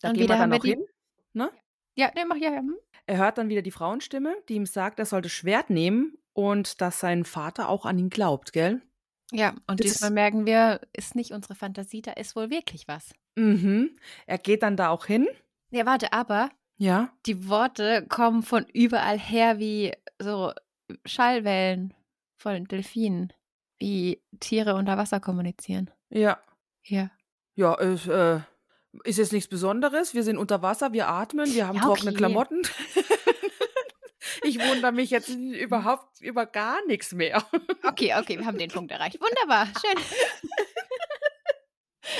[0.00, 0.86] Da Und gehen wir dann auch die- hin.
[1.32, 1.50] Ne?
[1.96, 2.52] Ja, ne, mach ja.
[2.52, 2.58] ja.
[2.58, 2.76] hm.
[3.06, 6.80] Er hört dann wieder die Frauenstimme, die ihm sagt, er soll das Schwert nehmen und
[6.80, 8.80] dass sein Vater auch an ihn glaubt, gell?
[9.34, 12.86] Ja, und Das diesmal ist- merken wir, ist nicht unsere Fantasie, da ist wohl wirklich
[12.88, 13.12] was.
[13.36, 13.98] Mhm.
[14.26, 15.26] Er geht dann da auch hin.
[15.70, 17.12] Ja, warte, aber Ja.
[17.26, 20.52] die Worte kommen von überall her wie so
[21.04, 21.94] Schallwellen
[22.36, 23.32] von Delfinen,
[23.78, 25.90] wie Tiere unter Wasser kommunizieren.
[26.10, 26.38] Ja.
[26.84, 27.10] Ja.
[27.56, 28.40] Ja, es, äh,
[29.04, 30.14] ist jetzt nichts Besonderes.
[30.14, 32.18] Wir sind unter Wasser, wir atmen, wir haben Ja, trockene okay.
[32.18, 32.62] Klamotten.
[34.42, 37.44] ich wundere mich jetzt überhaupt über gar nichts mehr.
[37.82, 39.20] Okay, okay, wir haben den Punkt erreicht.
[39.20, 39.98] Wunderbar, schön.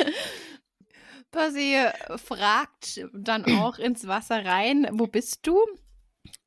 [1.30, 1.76] Percy
[2.16, 5.58] fragt dann auch ins Wasser rein, wo bist du?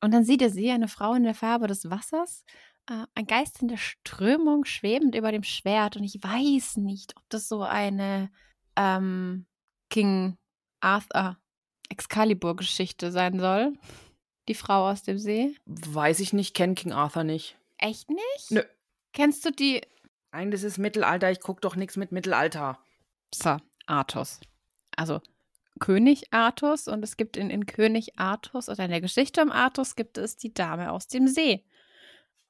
[0.00, 2.44] Und dann sieht er sie, eine Frau in der Farbe des Wassers,
[2.88, 5.96] äh, ein Geist in der Strömung, schwebend über dem Schwert.
[5.96, 8.30] Und ich weiß nicht, ob das so eine
[8.76, 9.46] ähm,
[9.90, 10.38] King
[10.80, 11.36] Arthur
[11.90, 13.74] Excalibur-Geschichte sein soll.
[14.48, 15.54] Die Frau aus dem See.
[15.66, 17.56] Weiß ich nicht, kenn King Arthur nicht.
[17.76, 18.50] Echt nicht?
[18.50, 18.62] Nö.
[19.12, 19.82] Kennst du die
[20.32, 22.78] Nein, das ist Mittelalter, ich guck doch nichts mit Mittelalter.
[23.34, 23.56] So,
[23.86, 24.40] Artus.
[24.96, 25.20] Also
[25.78, 29.96] König Artus und es gibt in, in König Artus oder in der Geschichte um Artus
[29.96, 31.64] gibt es die Dame aus dem See.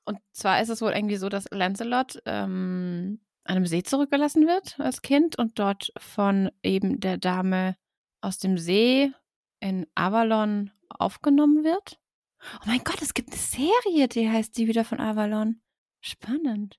[0.05, 4.81] Und zwar ist es wohl irgendwie so, dass Lancelot ähm, an einem See zurückgelassen wird
[4.81, 7.77] als Kind und dort von eben der Dame
[8.21, 9.13] aus dem See
[9.61, 11.99] in Avalon aufgenommen wird.
[12.57, 15.61] Oh mein Gott, es gibt eine Serie, die heißt die wieder von Avalon.
[16.01, 16.79] Spannend.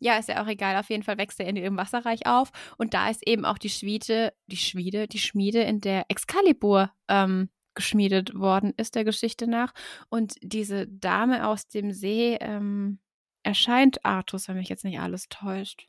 [0.00, 0.76] Ja, ist ja auch egal.
[0.76, 2.50] Auf jeden Fall wächst er in ihrem Wasserreich auf.
[2.78, 7.50] Und da ist eben auch die Schmiede, die Schmiede, die Schmiede, in der Excalibur ähm,
[7.74, 9.72] geschmiedet worden ist, der Geschichte nach.
[10.08, 12.98] Und diese Dame aus dem See ähm,
[13.42, 15.86] erscheint Artus, wenn mich jetzt nicht alles täuscht.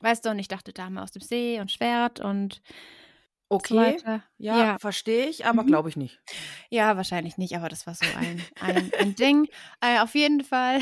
[0.00, 2.60] Weißt du, und ich dachte Dame aus dem See und Schwert und
[3.52, 4.22] Okay, weiter.
[4.38, 4.78] ja, Ja.
[4.78, 5.66] verstehe ich, aber Mhm.
[5.66, 6.22] glaube ich nicht.
[6.70, 9.48] Ja, wahrscheinlich nicht, aber das war so ein, ein, ein Ding.
[9.80, 10.80] Äh, auf jeden Fall.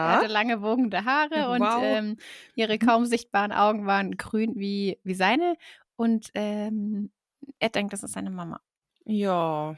[0.00, 1.76] Sie Ja, hatte lange wogende Haare und Wow.
[1.76, 2.16] ähm,
[2.54, 2.78] ihre Mhm.
[2.78, 5.56] kaum sichtbaren Augen waren grün wie, wie seine.
[5.96, 7.10] Und ähm,
[7.58, 8.60] er denkt, das ist seine Mama.
[9.06, 9.76] ja.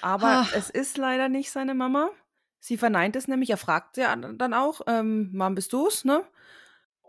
[0.00, 0.46] Aber Ah.
[0.50, 2.10] es ist leider nicht seine Mama.
[2.60, 6.24] Sie verneint es nämlich, er fragt sie an- dann auch, ähm, Mom, bist du's, ne?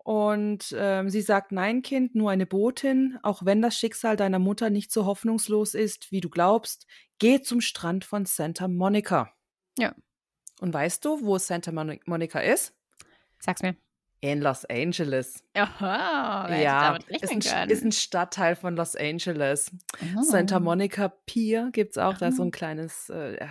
[0.04, 4.70] Und ähm, sie sagt, nein, Kind, nur eine Botin, auch wenn das Schicksal deiner Mutter
[4.72, 6.88] nicht so hoffnungslos ist, wie du glaubst,
[7.20, 9.32] geh zum Strand von Santa Monica.
[9.78, 9.94] Ja.
[10.60, 12.74] Und weißt du, wo Santa Moni- Monica ist?
[13.40, 13.76] Sag's mir.
[14.24, 15.44] In Los Angeles.
[15.56, 19.72] Aha, ja, ist ein, ist ein Stadtteil von Los Angeles.
[20.16, 20.22] Oh.
[20.22, 22.18] Santa Monica Pier gibt es auch.
[22.20, 22.46] Da ist so Ah.
[22.46, 23.44] ein kleines äh,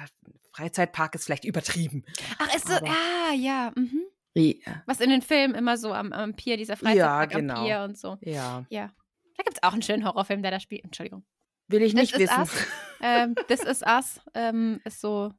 [0.53, 2.05] Freizeitpark, ist vielleicht übertrieben.
[2.39, 3.73] Ach, ist so, ah, ja.
[3.75, 4.03] Mhm.
[4.35, 7.55] Ja, Was in den Filmen immer so am, am Pier, dieser Ja, Freizeitpark genau.
[7.57, 8.17] am Pier und so.
[8.23, 8.65] ja.
[8.71, 8.91] Ja.
[9.37, 10.85] Da gibt's auch einen schönen Horrorfilm, der da spielt.
[10.85, 11.25] Entschuldigung.
[11.69, 12.41] will ich This nicht is wissen.
[12.41, 12.67] Us.
[13.01, 15.33] ähm, This is Us ähm, ist so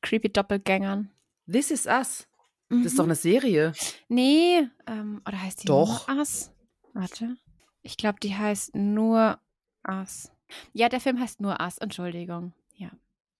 [0.00, 1.10] creepy Doppelgängern.
[1.50, 2.26] This is Us.
[2.70, 3.10] Das ist doch Mhm.
[3.10, 3.72] eine Serie.
[4.08, 6.08] Nee, ähm, oder heißt die Doch.
[6.08, 6.50] nur Us?
[6.94, 7.36] Warte.
[7.82, 9.38] Ich glaube, die heißt nur
[9.86, 10.32] Us.
[10.72, 12.54] Ja, der Film heißt nur Us, Entschuldigung.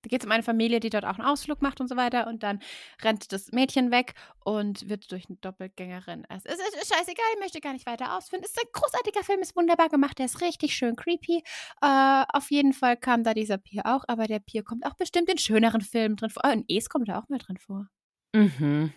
[0.03, 2.27] Da geht es um eine Familie, die dort auch einen Ausflug macht und so weiter.
[2.27, 2.61] Und dann
[3.03, 6.25] rennt das Mädchen weg und wird durch eine Doppelgängerin.
[6.29, 8.43] Es ist, ist, ist scheißegal, ich möchte gar nicht weiter ausführen.
[8.45, 11.43] Es ist ein großartiger Film, ist wunderbar gemacht, der ist richtig schön creepy.
[11.81, 15.29] Äh, auf jeden Fall kam da dieser Pier auch, aber der Pier kommt auch bestimmt
[15.31, 16.43] in schöneren Filmen drin vor.
[16.45, 17.87] Oh, in Es kommt da auch mal drin vor.
[18.35, 18.93] Mhm.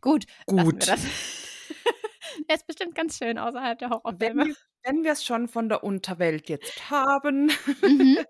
[0.00, 0.86] Gut, Gut.
[2.48, 4.54] er ist bestimmt ganz schön außerhalb der Horrorfilme.
[4.84, 7.50] wenn wir es schon von der Unterwelt jetzt haben,
[7.82, 8.18] Mhm.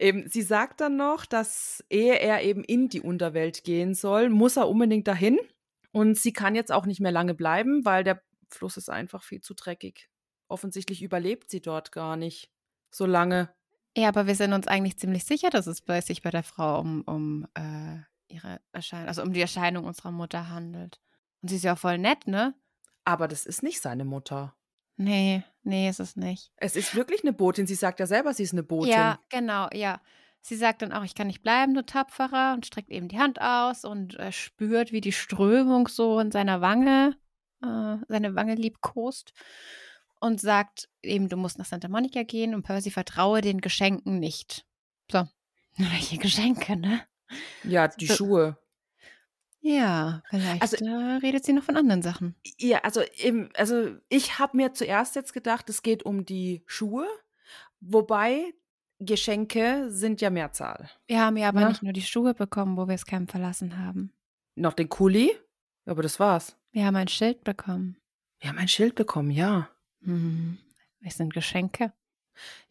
[0.00, 4.56] eben, sie sagt dann noch, dass ehe er eben in die Unterwelt gehen soll, muss
[4.56, 5.38] er unbedingt dahin.
[5.92, 9.40] Und sie kann jetzt auch nicht mehr lange bleiben, weil der Fluss ist einfach viel
[9.40, 10.08] zu dreckig.
[10.48, 12.50] Offensichtlich überlebt sie dort gar nicht
[12.90, 13.52] so lange.
[13.96, 16.80] Ja, aber wir sind uns eigentlich ziemlich sicher, dass es bei sich bei der Frau
[16.80, 21.00] um, um äh, ihre Erscheinung, also um die Erscheinung unserer Mutter handelt.
[21.42, 22.54] Und sie ist ja auch voll nett, ne?
[23.04, 24.54] Aber das ist nicht seine Mutter.
[25.00, 26.52] Nee, nee, ist es nicht.
[26.56, 27.66] Es ist wirklich eine Botin.
[27.66, 28.92] Sie sagt ja selber, sie ist eine Botin.
[28.92, 29.98] Ja, genau, ja.
[30.42, 33.40] Sie sagt dann auch, ich kann nicht bleiben, du Tapferer, und streckt eben die Hand
[33.40, 37.16] aus und äh, spürt, wie die Strömung so in seiner Wange,
[37.62, 39.32] äh, seine Wange liebkost
[40.18, 44.66] und sagt eben, du musst nach Santa Monica gehen und Percy vertraue den Geschenken nicht.
[45.10, 45.26] So,
[45.78, 47.00] welche Geschenke, ne?
[47.64, 48.58] Ja, die So- Schuhe.
[49.62, 52.34] Ja, vielleicht Also- äh, redet sie noch von anderen Sachen.
[52.58, 57.06] Ja, also, im, also ich habe mir zuerst jetzt gedacht, es geht um die Schuhe.
[57.80, 58.54] Wobei
[58.98, 60.90] Geschenke sind ja Mehrzahl.
[61.06, 61.68] Wir haben ja aber Ja.
[61.68, 64.12] nicht nur die Schuhe bekommen, wo wir das Camp verlassen haben.
[64.54, 65.30] Noch den Kuli,
[65.86, 66.56] aber das war's.
[66.72, 67.96] Wir haben ein Schild bekommen.
[68.38, 69.68] Wir haben ein Schild bekommen, ja.
[70.02, 70.58] Hm.
[71.02, 71.92] Es sind Geschenke.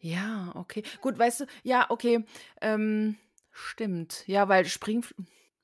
[0.00, 0.82] Ja, okay.
[1.00, 2.24] Gut, weißt du, ja, okay.
[2.60, 3.16] Ähm,
[3.50, 4.26] stimmt.
[4.26, 5.04] Ja, weil Spring,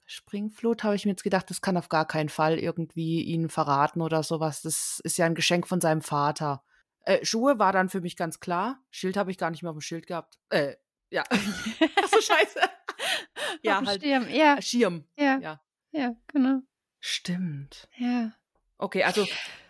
[0.06, 4.00] Springflut habe ich mir jetzt gedacht, das kann auf gar keinen Fall irgendwie ihn verraten
[4.00, 4.62] oder sowas.
[4.62, 6.62] Das ist ja ein Geschenk von seinem Vater.
[7.00, 8.78] Äh, Schuhe war dann für mich ganz klar.
[8.90, 10.38] Schild habe ich gar nicht mehr auf dem Schild gehabt.
[10.50, 10.74] Äh,
[11.10, 11.22] ja.
[11.30, 12.60] Achso, scheiße.
[13.62, 14.02] ja, halt.
[14.02, 14.28] Schirm.
[14.30, 15.04] Ja, Schirm.
[15.18, 15.60] ja, Ja.
[15.92, 16.60] ja, genau.
[17.00, 17.88] Stimmt.
[17.96, 18.32] Ja.
[18.78, 19.26] Okay, also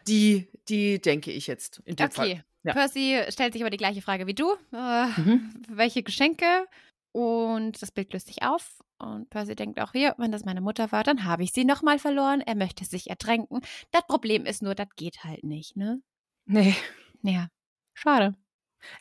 [0.08, 2.26] die, die denke ich jetzt in dem Fall.
[2.30, 2.42] Okay.
[2.62, 2.72] Ja.
[2.72, 4.52] Percy stellt sich aber die gleiche Frage wie du.
[4.72, 5.54] Äh, Mhm.
[5.68, 6.66] Welche Geschenke?
[7.16, 8.78] Und das Bild löst sich auf.
[8.98, 11.98] Und Percy denkt auch hier, wenn das meine Mutter war, dann habe ich sie nochmal
[11.98, 12.42] verloren.
[12.42, 13.62] Er möchte sich ertränken.
[13.90, 16.02] Das Problem ist nur, das geht halt nicht, ne?
[16.44, 16.76] Nee.
[17.22, 17.48] Ja.
[17.94, 18.36] Schade.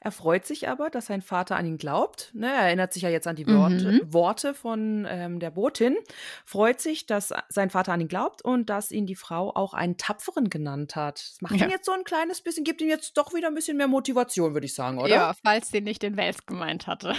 [0.01, 2.31] Er freut sich aber, dass sein Vater an ihn glaubt.
[2.33, 4.13] Ne, er erinnert sich ja jetzt an die Worte, Mhm.
[4.13, 5.95] Worte von ähm, der Botin.
[6.43, 9.97] Freut sich, dass sein Vater an ihn glaubt und dass ihn die Frau auch einen
[9.97, 11.19] Tapferen genannt hat.
[11.19, 11.65] Das macht Ja.
[11.65, 14.53] ihn jetzt so ein kleines bisschen, gibt ihm jetzt doch wieder ein bisschen mehr Motivation,
[14.53, 15.07] würde ich sagen, oder?
[15.09, 17.13] Ja, falls sie nicht den Wels gemeint hatte.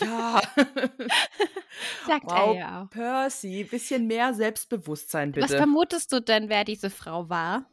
[0.00, 0.40] Ja.
[2.06, 2.90] Sagt wow, er ja auch.
[2.90, 5.56] Percy, bisschen mehr Selbstbewusstsein Was bitte.
[5.56, 7.64] vermutest du denn, wer diese Frau war?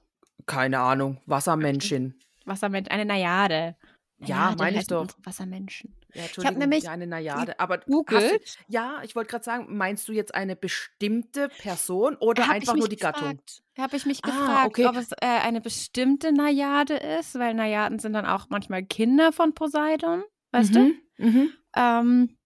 [0.45, 2.15] Keine Ahnung, Wassermenschin.
[2.45, 3.75] Wassermensch, eine Najade.
[4.19, 5.07] Ja, Najade meine ich doch.
[5.23, 5.95] Wassermenschen.
[6.13, 7.59] Ja, hab Entschuldigung, nämlich ja, eine Najade.
[7.59, 8.57] Aber Googelt.
[8.67, 12.89] ja, ich wollte gerade sagen, meinst du jetzt eine bestimmte Person oder ich einfach nur
[12.89, 13.21] die Gattung?
[13.37, 13.63] gefragt.
[13.77, 14.85] Habe ich mich Ah, gefragt, okay.
[14.87, 19.53] ob es äh, eine bestimmte Najade ist, weil Najaden sind dann auch manchmal Kinder von
[19.53, 20.79] Poseidon, weißt du?
[20.79, 21.49] Mhm, mhm.
[21.75, 22.37] Ähm,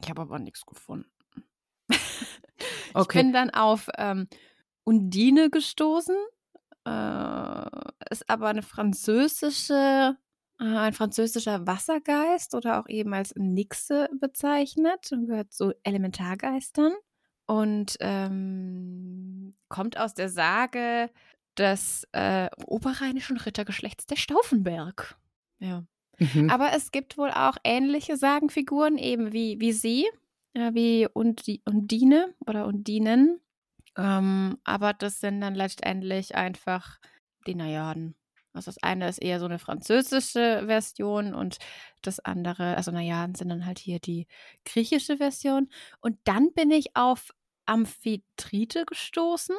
[0.00, 1.10] ich habe aber nichts gefunden.
[2.94, 3.18] Okay.
[3.18, 4.26] Ich bin dann auf ähm,
[4.82, 6.16] Undine gestoßen.
[6.84, 7.66] Äh,
[8.10, 10.16] ist aber eine französische,
[10.58, 16.92] ein französischer Wassergeist oder auch eben als Nixe bezeichnet und gehört zu Elementargeistern
[17.46, 21.10] und ähm, kommt aus der Sage
[21.56, 25.16] des äh, oberrheinischen Rittergeschlechts der Stauffenberg.
[25.58, 25.84] Ja.
[26.18, 26.50] Mhm.
[26.50, 30.08] Aber es gibt wohl auch ähnliche Sagenfiguren, eben wie, wie sie,
[30.54, 33.40] äh, wie Undi Undine oder Undinen.
[33.96, 36.98] Ähm, aber das sind dann letztendlich einfach
[37.46, 38.14] die Najaden.
[38.52, 41.58] Also das eine ist eher so eine französische Version und
[42.02, 44.26] das andere, also Najaden sind dann halt hier die
[44.64, 45.68] griechische Version.
[46.00, 47.30] Und dann bin ich auf
[47.66, 49.56] Amphitrite gestoßen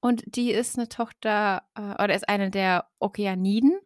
[0.00, 3.78] und die ist eine Tochter äh, oder ist eine der Okeaniden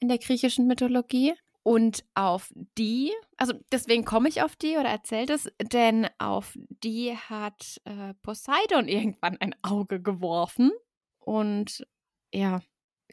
[0.00, 1.34] in der griechischen Mythologie.
[1.62, 7.16] Und auf die, also deswegen komme ich auf die oder erzählt es, denn auf die
[7.16, 10.70] hat äh, Poseidon irgendwann ein Auge geworfen.
[11.18, 11.84] Und
[12.32, 12.60] ja,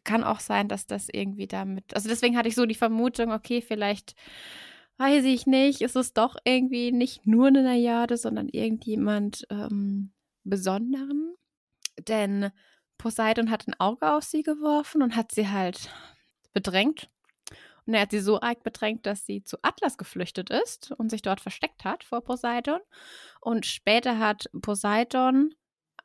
[0.03, 3.61] kann auch sein, dass das irgendwie damit, also deswegen hatte ich so die Vermutung, okay,
[3.61, 4.15] vielleicht,
[4.97, 10.11] weiß ich nicht, ist es doch irgendwie nicht nur eine Najade, sondern irgendjemand ähm,
[10.43, 11.35] Besonderen.
[11.97, 12.51] Denn
[12.97, 15.89] Poseidon hat ein Auge auf sie geworfen und hat sie halt
[16.53, 17.09] bedrängt.
[17.85, 21.21] Und er hat sie so arg bedrängt, dass sie zu Atlas geflüchtet ist und sich
[21.21, 22.79] dort versteckt hat vor Poseidon.
[23.41, 25.53] Und später hat Poseidon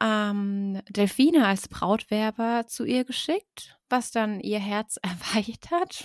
[0.00, 6.04] ähm, Delfine als Brautwerber zu ihr geschickt, was dann ihr Herz erweicht hat.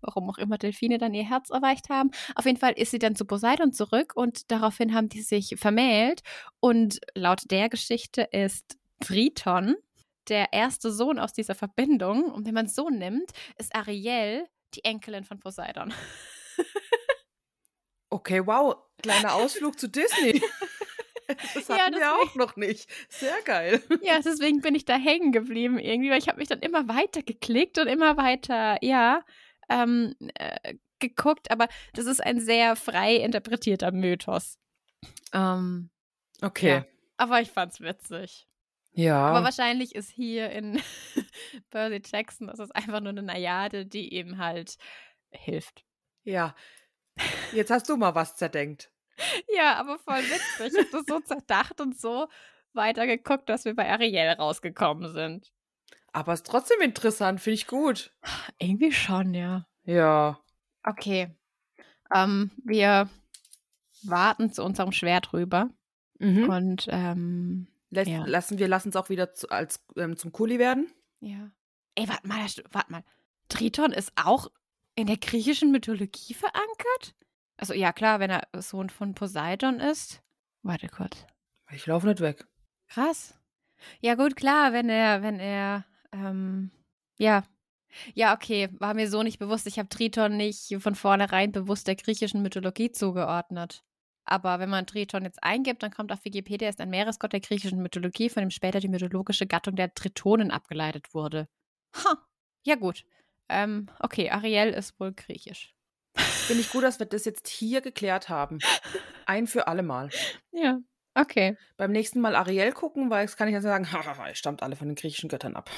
[0.00, 2.10] Warum auch immer Delfine dann ihr Herz erweicht haben.
[2.34, 6.22] Auf jeden Fall ist sie dann zu Poseidon zurück und daraufhin haben die sich vermählt.
[6.60, 9.74] Und laut der Geschichte ist Triton
[10.28, 12.24] der erste Sohn aus dieser Verbindung.
[12.24, 15.92] Und wenn man es so nimmt, ist Ariel die Enkelin von Poseidon.
[18.08, 18.76] Okay, wow.
[19.02, 20.40] Kleiner Ausflug zu Disney.
[21.54, 22.88] Das Ja, hatten wir deswegen- auch noch nicht.
[23.08, 23.82] Sehr geil.
[24.02, 27.22] Ja, deswegen bin ich da hängen geblieben irgendwie, weil ich habe mich dann immer weiter
[27.22, 29.22] geklickt und immer weiter, ja,
[29.68, 31.50] ähm, äh, geguckt.
[31.50, 34.58] Aber das ist ein sehr frei interpretierter Mythos.
[35.32, 35.90] Ähm,
[36.42, 36.68] Okay.
[36.68, 36.84] Ja.
[37.16, 38.46] aber ich fand's witzig.
[38.92, 39.26] Ja.
[39.28, 40.80] Aber wahrscheinlich ist hier in
[41.70, 44.76] Percy Jackson, das ist einfach nur eine Najade, die eben halt
[45.30, 45.84] hilft.
[46.24, 46.54] Ja.
[47.52, 48.90] Jetzt hast du mal was zerdenkt.
[49.56, 50.72] Ja, aber voll witzig.
[50.72, 52.28] Ich habe das so zerdacht und so
[52.72, 55.52] weitergeguckt, dass wir bei Ariel rausgekommen sind.
[56.12, 58.12] Aber ist trotzdem interessant, finde ich gut.
[58.58, 59.66] Irgendwie schon, ja.
[59.84, 60.40] Ja.
[60.82, 61.34] Okay.
[62.14, 63.08] Ähm, wir
[64.02, 65.70] warten zu unserem Schwert rüber
[66.18, 66.48] Mhm.
[66.48, 68.24] und ähm, Lässt, ja.
[68.24, 70.90] Lassen wir lassen es auch wieder zu, als, ähm, zum Kuli werden.
[71.20, 71.50] ja.
[71.94, 73.04] Ey, warte mal, warte mal.
[73.48, 74.48] Triton ist auch
[74.96, 77.14] in der griechischen Mythologie verankert?
[77.56, 80.22] Also ja, klar, wenn er Sohn von Poseidon ist.
[80.62, 81.26] Warte kurz.
[81.72, 82.46] Ich laufe nicht weg.
[82.88, 83.38] Krass.
[84.00, 86.70] Ja, gut, klar, wenn er, wenn er, ähm,
[87.18, 87.44] ja.
[88.14, 89.66] Ja, okay, war mir so nicht bewusst.
[89.66, 93.84] Ich habe Triton nicht von vornherein bewusst der griechischen Mythologie zugeordnet.
[94.24, 97.80] Aber wenn man Triton jetzt eingibt, dann kommt auf Wikipedia, ist ein Meeresgott der griechischen
[97.80, 101.48] Mythologie, von dem später die mythologische Gattung der Tritonen abgeleitet wurde.
[101.94, 102.18] Ha,
[102.64, 103.04] ja gut.
[103.48, 105.75] Ähm, okay, Ariel ist wohl griechisch.
[106.46, 108.60] Finde ich gut, dass wir das jetzt hier geklärt haben.
[109.26, 110.10] Ein für alle Mal.
[110.52, 110.78] Ja,
[111.14, 111.56] okay.
[111.76, 114.76] Beim nächsten Mal Ariel gucken, weil es kann ich ja sagen, hahaha, ihr stammt alle
[114.76, 115.68] von den griechischen Göttern ab.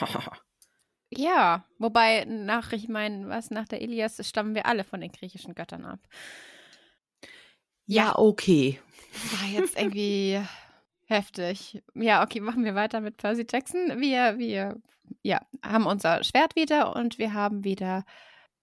[1.10, 5.54] Ja, wobei nach, ich meine, was nach der Ilias stammen wir alle von den griechischen
[5.54, 6.00] Göttern ab.
[7.86, 8.78] ja, okay.
[9.40, 10.38] War jetzt irgendwie
[11.06, 11.82] heftig.
[11.94, 13.98] Ja, okay, machen wir weiter mit Percy Jackson.
[14.02, 14.76] Wir, wir,
[15.22, 18.04] ja, haben unser Schwert wieder und wir haben wieder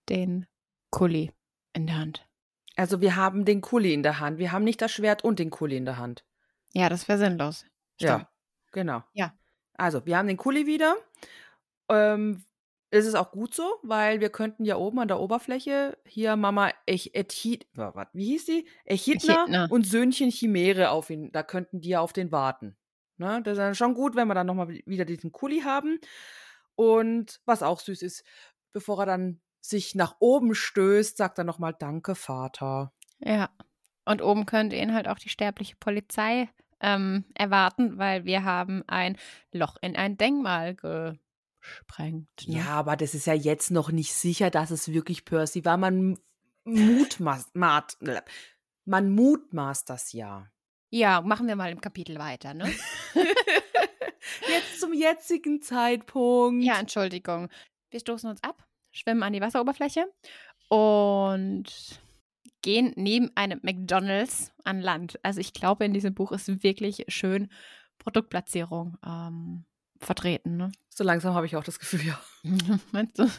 [0.08, 0.46] den
[0.92, 1.32] Kuli
[1.76, 2.28] in der Hand.
[2.76, 4.38] Also wir haben den Kuli in der Hand.
[4.38, 6.26] Wir haben nicht das Schwert und den Kuli in der Hand.
[6.74, 7.66] Ja, das wäre sinnlos.
[7.96, 8.22] Stimmt.
[8.22, 8.30] Ja,
[8.72, 9.04] genau.
[9.14, 9.34] Ja.
[9.78, 10.96] Also, wir haben den Kuli wieder.
[11.90, 12.44] Ähm,
[12.92, 16.72] es ist auch gut so, weil wir könnten ja oben an der Oberfläche hier Mama
[16.86, 18.68] Ech Echid, wat, wie hieß die?
[18.86, 19.68] Echidna Echidna.
[19.70, 22.78] und Söhnchen Chimäre auf ihn, da könnten die ja auf den warten.
[23.18, 23.42] Ne?
[23.44, 26.00] Das ist dann schon gut, wenn wir dann nochmal wieder diesen Kuli haben.
[26.76, 28.24] Und was auch süß ist,
[28.72, 32.94] bevor er dann sich nach oben stößt, sagt er nochmal Danke, Vater.
[33.20, 33.50] Ja.
[34.06, 36.50] Und oben könnte ihn halt auch die sterbliche Polizei
[36.80, 39.18] ähm, erwarten, weil wir haben ein
[39.52, 42.48] Loch in ein Denkmal gesprengt.
[42.48, 42.58] Ne?
[42.58, 45.78] Ja, aber das ist ja jetzt noch nicht sicher, dass es wirklich Percy war.
[45.78, 46.20] Man
[46.66, 50.48] mutmaßt, man mutmaßt das ja.
[50.92, 52.72] ja, machen wir mal im Kapitel weiter, ne?
[54.48, 56.64] Jetzt zum jetzigen Zeitpunkt.
[56.64, 57.50] Ja, Entschuldigung.
[57.90, 60.06] Wir stoßen uns ab, schwimmen an die Wasseroberfläche
[60.70, 61.66] und
[62.62, 65.20] gehen neben einem McDonalds an Land.
[65.22, 67.50] Also ich glaube, in diesem Buch ist wirklich schön
[68.00, 69.66] Produktplatzierung ähm,
[70.00, 70.58] vertreten.
[70.58, 70.72] Ne?
[70.90, 72.20] So langsam habe ich auch das Gefühl, ja.
[72.92, 73.30] Meinst du?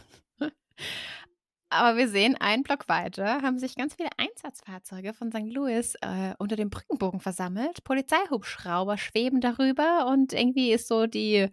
[1.68, 5.52] Aber wir sehen, einen Block weiter haben sich ganz viele Einsatzfahrzeuge von St.
[5.52, 7.82] Louis äh, unter dem Brückenbogen versammelt.
[7.82, 11.48] Polizeihubschrauber schweben darüber und irgendwie ist so die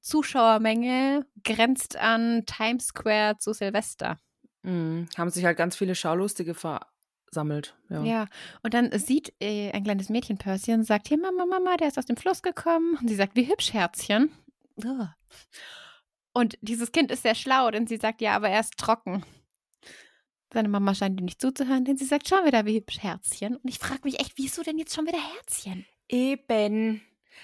[0.00, 4.18] Zuschauermenge grenzt an Times Square zu Silvester.
[4.62, 5.08] Mhm.
[5.16, 7.74] Haben sich halt ganz viele Schaulustige versammelt.
[7.88, 8.02] Ja.
[8.04, 8.26] Ja,
[8.62, 11.98] und dann sieht äh, ein kleines Mädchen Percy und sagt, hier Mama, Mama, der ist
[11.98, 12.96] aus dem Fluss gekommen.
[13.00, 14.30] Und sie sagt, wie hübsch, Herzchen.
[14.76, 15.08] Ugh.
[16.32, 19.24] Und dieses Kind ist sehr schlau, denn sie sagt, ja, aber er ist trocken.
[20.52, 23.56] Seine Mama scheint ihm nicht zuzuhören, denn sie sagt schon wieder, wie hübsch, Herzchen.
[23.56, 25.86] Und ich frage mich echt, wieso denn jetzt schon wieder Herzchen?
[26.08, 27.00] Eben.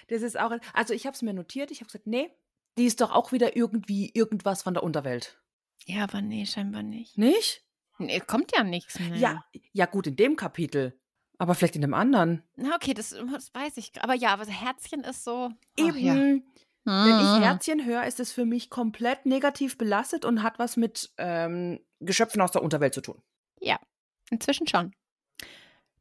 [0.06, 0.52] Das ist auch.
[0.72, 1.70] Also, ich habe es mir notiert.
[1.70, 2.30] Ich habe gesagt, nee,
[2.78, 5.40] die ist doch auch wieder irgendwie irgendwas von der Unterwelt.
[5.84, 7.18] Ja, aber nee, scheinbar nicht.
[7.18, 7.64] Nicht?
[7.98, 9.16] Nee, kommt ja nichts mehr.
[9.16, 10.98] Ja, ja, gut, in dem Kapitel.
[11.38, 12.42] Aber vielleicht in dem anderen.
[12.56, 13.92] Na, okay, das, das weiß ich.
[14.02, 15.50] Aber ja, aber Herzchen ist so.
[15.76, 15.98] Eben.
[15.98, 16.14] ja.
[16.14, 17.42] Wenn ich Mhm.
[17.42, 22.40] Herzchen höre, ist es für mich komplett negativ belastet und hat was mit ähm, Geschöpfen
[22.40, 23.20] aus der Unterwelt zu tun.
[23.60, 23.78] Ja,
[24.30, 24.94] inzwischen schon.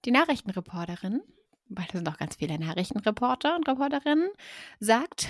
[0.06, 1.22] Die Nachrichtenreporterin,
[1.70, 4.30] weil es sind auch ganz viele Nachrichtenreporter und Reporterinnen,
[4.80, 5.30] sagt,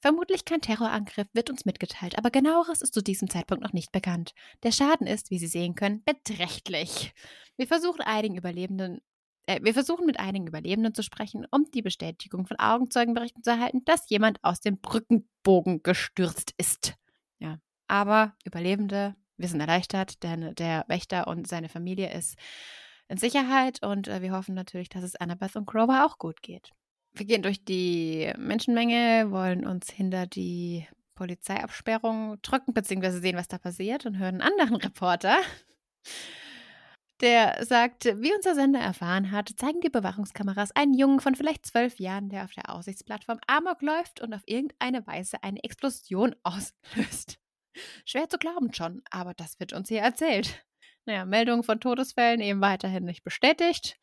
[0.00, 4.34] vermutlich kein Terrorangriff wird uns mitgeteilt, aber genaueres ist zu diesem Zeitpunkt noch nicht bekannt.
[4.62, 7.14] Der Schaden ist, wie Sie sehen können, beträchtlich.
[7.56, 9.00] Wir versuchen einigen Überlebenden
[9.46, 13.84] äh, wir versuchen mit einigen Überlebenden zu sprechen, um die Bestätigung von Augenzeugenberichten zu erhalten,
[13.84, 16.94] dass jemand aus dem Brückenbogen gestürzt ist.
[17.38, 22.36] Ja, aber Überlebende, wir sind erleichtert, denn der Wächter und seine Familie ist
[23.12, 26.72] in Sicherheit und äh, wir hoffen natürlich, dass es Annabeth und Grover auch gut geht.
[27.12, 33.58] Wir gehen durch die Menschenmenge, wollen uns hinter die Polizeiabsperrung drücken, beziehungsweise sehen, was da
[33.58, 35.36] passiert und hören einen anderen Reporter,
[37.20, 42.00] der sagt, wie unser Sender erfahren hat, zeigen die Überwachungskameras einen Jungen von vielleicht zwölf
[42.00, 47.38] Jahren, der auf der Aussichtsplattform Amok läuft und auf irgendeine Weise eine Explosion auslöst.
[48.06, 50.64] Schwer zu glauben schon, aber das wird uns hier erzählt.
[51.04, 53.98] Naja, Meldungen von Todesfällen eben weiterhin nicht bestätigt.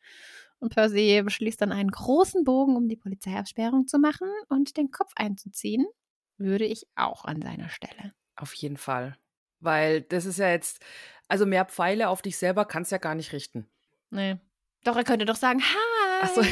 [0.58, 5.12] Und Percy beschließt dann einen großen Bogen, um die Polizeiabsperrung zu machen und den Kopf
[5.16, 5.86] einzuziehen.
[6.36, 8.12] Würde ich auch an seiner Stelle.
[8.36, 9.16] Auf jeden Fall.
[9.60, 10.84] Weil das ist ja jetzt,
[11.28, 13.66] also mehr Pfeile auf dich selber kannst ja gar nicht richten.
[14.10, 14.36] Nee.
[14.84, 16.22] Doch, er könnte doch sagen, hi.
[16.22, 16.42] Achso.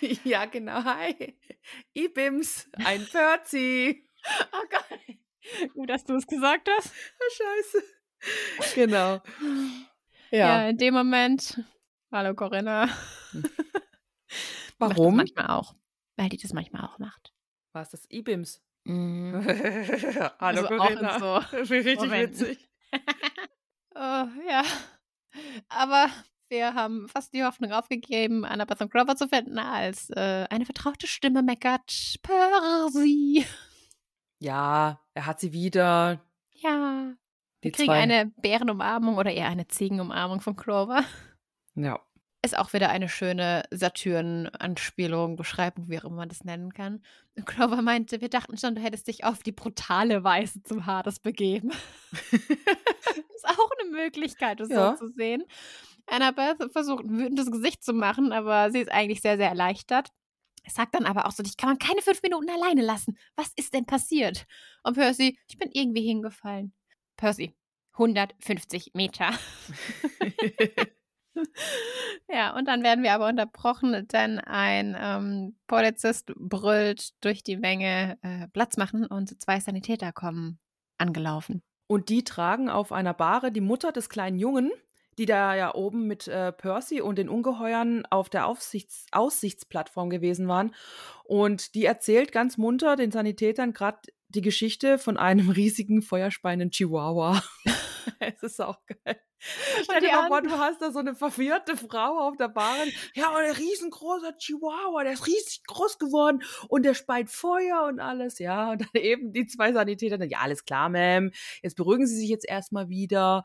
[0.24, 0.84] ja, genau.
[0.84, 1.36] Hi.
[1.92, 4.06] Ibims, ein Percy.
[4.52, 5.72] Oh Gott.
[5.72, 6.92] Gut, dass du es gesagt hast.
[7.32, 7.82] Scheiße.
[8.74, 9.20] Genau.
[10.30, 10.62] Ja.
[10.62, 10.68] Ja.
[10.68, 11.60] in dem Moment.
[12.12, 12.88] Hallo Corinna.
[14.78, 15.16] Warum?
[15.16, 15.74] manchmal auch.
[16.16, 17.32] Weil die das manchmal auch macht.
[17.72, 18.62] War es das Ibims?
[18.84, 19.44] Mhm.
[19.46, 21.18] Hallo, Also auch in Corinna.
[21.18, 21.36] so
[21.74, 22.40] richtig Momenten.
[22.40, 22.70] witzig.
[23.94, 24.62] Oh, ja.
[25.68, 26.08] Aber
[26.48, 31.06] wir haben fast die Hoffnung aufgegeben, Annabeth und Grover zu finden, als äh, eine vertraute
[31.06, 33.44] Stimme meckert, Percy.
[34.38, 36.24] Ja, er hat sie wieder.
[36.54, 37.14] Ja.
[37.64, 38.00] Die kriegen zwei.
[38.00, 41.04] eine Bärenumarmung oder eher eine Ziegenumarmung von Clover.
[41.74, 42.00] Ja.
[42.42, 47.02] Ist auch wieder eine schöne Saturn-Anspielung, Beschreibung, wie auch immer man das nennen kann.
[47.36, 51.20] Und Clover meinte, wir dachten schon, du hättest dich auf die brutale Weise zum Hades
[51.20, 51.70] begeben.
[52.32, 54.96] ist auch eine Möglichkeit, das Ja.
[54.96, 55.44] so zu sehen.
[56.06, 60.08] Annabeth versucht, ein wütendes Gesicht zu machen, aber sie ist eigentlich sehr, sehr erleichtert.
[60.66, 63.18] Sagt dann aber auch so, dich kann man keine fünf Minuten alleine lassen.
[63.36, 64.46] Was ist denn passiert?
[64.82, 66.72] Und Percy, ich bin irgendwie hingefallen.
[67.20, 67.54] Percy,
[67.92, 69.30] 150 Meter.
[72.28, 78.18] Ja, und dann werden wir aber unterbrochen, denn ein ähm, Polizist brüllt durch die Menge
[78.22, 80.58] äh, Platz machen und zwei Sanitäter kommen
[80.98, 81.62] angelaufen.
[81.86, 84.70] Und die tragen auf einer Bahre die Mutter des kleinen Jungen,
[85.18, 90.48] die da ja oben mit äh, Percy und den Ungeheuern auf der Aufsichts Aussichtsplattform gewesen
[90.48, 90.74] waren.
[91.24, 94.00] Und die erzählt ganz munter den Sanitätern gerade
[94.34, 97.42] die Geschichte von einem riesigen feuerspeienden Chihuahua.
[98.20, 99.20] es ist auch geil.
[99.82, 102.88] Stell dir mal vor, du hast da so eine verwirrte Frau auf der Bahn.
[103.14, 108.00] Ja, und ein riesengroßer Chihuahua, der ist riesig groß geworden und der speit Feuer und
[108.00, 108.38] alles.
[108.38, 110.22] Ja, und dann eben die zwei Sanitäter.
[110.26, 111.32] Ja, alles klar, Ma'am.
[111.62, 113.42] Jetzt beruhigen Sie sich jetzt erstmal wieder.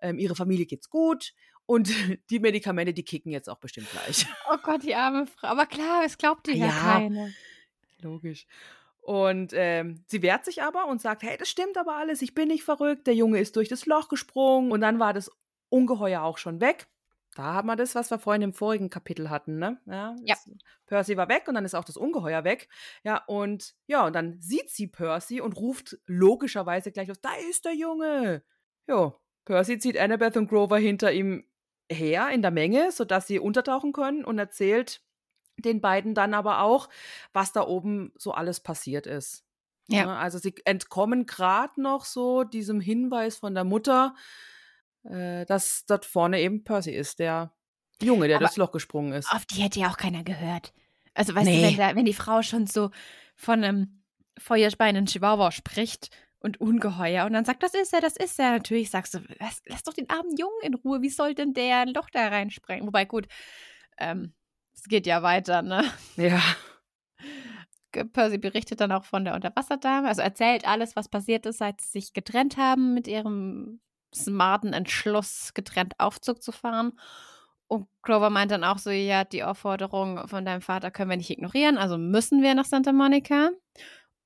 [0.00, 1.32] Ähm, ihre Familie geht's gut.
[1.66, 1.90] Und
[2.30, 4.26] die Medikamente, die kicken jetzt auch bestimmt gleich.
[4.50, 5.48] Oh Gott, die arme Frau.
[5.48, 6.72] Aber klar, es glaubt dir ja, Ja.
[6.72, 7.34] keine.
[8.00, 8.46] Logisch.
[9.04, 12.48] Und ähm, sie wehrt sich aber und sagt, hey, das stimmt aber alles, ich bin
[12.48, 13.06] nicht verrückt.
[13.06, 15.30] Der Junge ist durch das Loch gesprungen und dann war das
[15.68, 16.86] Ungeheuer auch schon weg.
[17.34, 19.78] Da haben wir das, was wir vorhin im vorigen Kapitel hatten, ne?
[19.84, 20.16] Ja.
[20.22, 20.36] Ja.
[20.86, 22.68] Percy war weg und dann ist auch das Ungeheuer weg.
[23.02, 27.66] Ja, und ja, und dann sieht sie Percy und ruft logischerweise gleich los, da ist
[27.66, 28.42] der Junge.
[28.86, 31.44] Jo, Percy zieht Annabeth und Grover hinter ihm
[31.90, 35.02] her in der Menge, sodass sie untertauchen können und erzählt
[35.64, 36.88] den beiden dann aber auch,
[37.32, 39.44] was da oben so alles passiert ist.
[39.88, 40.06] Ja.
[40.06, 44.14] Ne, Also sie entkommen gerade noch so diesem Hinweis von der Mutter,
[45.04, 47.52] äh, dass dort vorne eben Percy ist, der
[48.02, 49.30] Junge, der Aber durchs Loch gesprungen ist.
[49.30, 50.72] Auf die hätte ja auch keiner gehört.
[51.14, 51.60] Also, weißt Nee.
[51.60, 52.90] du, wenn, da, wenn die Frau schon so
[53.36, 54.02] von einem
[54.38, 56.10] feuerspeienden Chihuahua spricht
[56.40, 58.52] und Ungeheuer und dann sagt, das ist er, das ist er.
[58.52, 61.02] Natürlich sagst du, lass, lass doch den armen Jungen in Ruhe.
[61.02, 62.86] Wie soll denn der ein Loch da reinsprengen?
[62.86, 63.28] Wobei, gut,
[63.98, 64.34] ähm,
[64.84, 65.82] es geht ja weiter, ne?
[66.16, 66.42] Ja.
[68.12, 72.00] Percy berichtet dann auch von der Unterwasserdame, also erzählt alles, was passiert ist, seit sie
[72.00, 73.80] sich getrennt haben, mit ihrem
[74.14, 77.00] smarten Entschluss, getrennt Aufzug zu fahren.
[77.66, 81.30] Und Clover meint dann auch so, ja, die Aufforderung von deinem Vater können wir nicht
[81.30, 83.52] ignorieren, also müssen wir nach Santa Monica.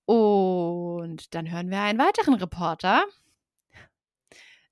[0.07, 3.05] Und dann hören wir einen weiteren Reporter,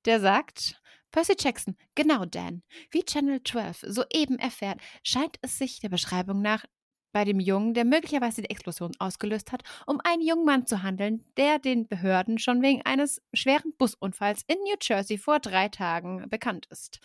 [0.04, 0.80] der sagt,
[1.16, 6.66] Percy Jackson, genau Dan, wie Channel 12 soeben erfährt, scheint es sich der Beschreibung nach
[7.10, 11.24] bei dem Jungen, der möglicherweise die Explosion ausgelöst hat, um einen jungen Mann zu handeln,
[11.38, 16.66] der den Behörden schon wegen eines schweren Busunfalls in New Jersey vor drei Tagen bekannt
[16.68, 17.00] ist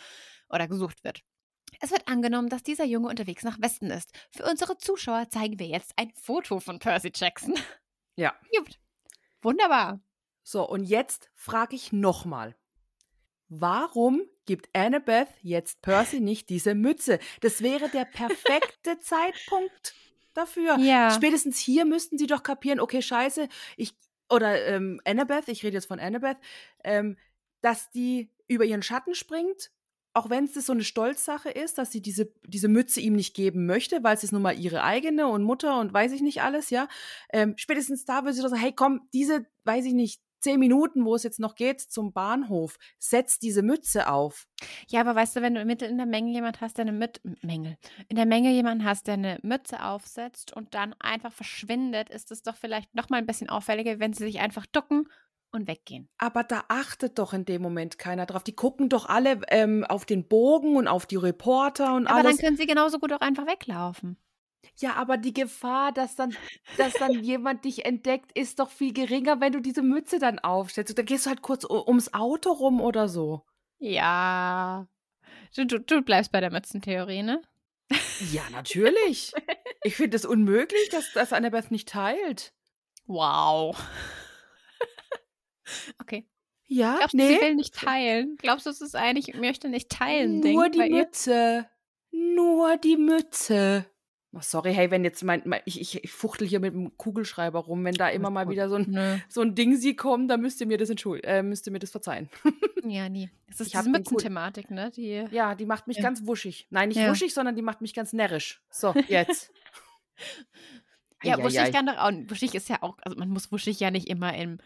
[0.50, 1.22] oder gesucht wird.
[1.80, 4.12] Es wird angenommen, dass dieser Junge unterwegs nach Westen ist.
[4.30, 7.54] Für unsere Zuschauer zeigen wir jetzt ein Foto von Percy Jackson.
[8.16, 8.34] Ja.
[8.54, 8.78] Gut.
[9.40, 10.02] Wunderbar.
[10.42, 12.54] So, und jetzt frage ich nochmal.
[13.54, 17.18] Warum gibt Annabeth jetzt Percy nicht diese Mütze?
[17.42, 19.94] Das wäre der perfekte Zeitpunkt
[20.32, 20.78] dafür.
[20.78, 21.10] Ja.
[21.10, 23.94] Spätestens hier müssten sie doch kapieren, okay, scheiße, ich,
[24.30, 26.38] oder ähm, Annabeth, ich rede jetzt von Annabeth,
[26.82, 27.18] ähm,
[27.60, 29.70] dass die über ihren Schatten springt,
[30.14, 33.66] auch wenn es so eine Stolzsache ist, dass sie diese, diese Mütze ihm nicht geben
[33.66, 36.70] möchte, weil es ist nun mal ihre eigene und Mutter und weiß ich nicht alles,
[36.70, 36.88] ja.
[37.34, 41.04] Ähm, spätestens da würde sie doch sagen, hey, komm, diese, weiß ich nicht, zehn Minuten,
[41.04, 44.46] wo es jetzt noch geht, zum Bahnhof, setz diese Mütze auf.
[44.88, 47.20] Ja, aber weißt du, wenn du mitten in der Menge jemand hast, der eine Mütze,
[47.42, 47.76] Mängel,
[48.08, 52.42] in der Menge jemanden hast, der eine Mütze aufsetzt und dann einfach verschwindet, ist es
[52.42, 55.08] doch vielleicht noch mal ein bisschen auffälliger, wenn sie sich einfach ducken
[55.52, 56.08] und weggehen.
[56.18, 58.42] Aber da achtet doch in dem Moment keiner drauf.
[58.42, 62.36] Die gucken doch alle ähm, auf den Bogen und auf die Reporter und Aber alles.
[62.36, 64.16] dann können sie genauso gut auch einfach weglaufen.
[64.78, 66.34] Ja, aber die Gefahr, dass dann,
[66.76, 70.96] dass dann jemand dich entdeckt, ist doch viel geringer, wenn du diese Mütze dann aufstellst.
[70.96, 73.42] Dann gehst du halt kurz u- ums Auto rum oder so.
[73.78, 74.86] Ja.
[75.56, 77.42] Du, du, du bleibst bei der Mützentheorie, ne?
[78.32, 79.32] Ja, natürlich.
[79.84, 82.54] ich finde es unmöglich, dass das Annabeth nicht teilt.
[83.06, 83.76] Wow.
[86.00, 86.26] okay.
[86.66, 88.36] Ja, Glaubst du, sie will nicht teilen?
[88.40, 90.40] Glaubst du, es ist eigentlich, ich möchte nicht teilen?
[90.40, 90.94] Nur Ding die bei ihr?
[91.04, 91.68] Mütze.
[92.10, 93.84] Nur die Mütze.
[94.34, 97.58] Oh, sorry, hey, wenn jetzt mein, mein ich, ich, ich fuchtel hier mit dem Kugelschreiber
[97.58, 99.18] rum, wenn da immer mal wieder so ein, Nö.
[99.28, 101.78] so ein Ding sie kommen, dann müsst ihr mir das entschuldigen, äh, müsst ihr mir
[101.80, 102.28] das verzeihen.
[102.84, 103.30] Ja, nie.
[103.46, 104.90] Das ist Ich diese Mützenthematik, ne?
[104.90, 106.02] Die, Ja, die macht mich Ja.
[106.02, 106.66] ganz wuschig.
[106.70, 107.08] Nein, nicht Ja.
[107.10, 108.60] wuschig, sondern die macht mich ganz närrisch.
[108.70, 109.52] So, jetzt.
[111.24, 111.44] Ja, Eieiei.
[111.44, 112.10] wuschig kann doch auch.
[112.28, 114.58] Wuschig ist ja auch, also man muss wuschig ja nicht immer im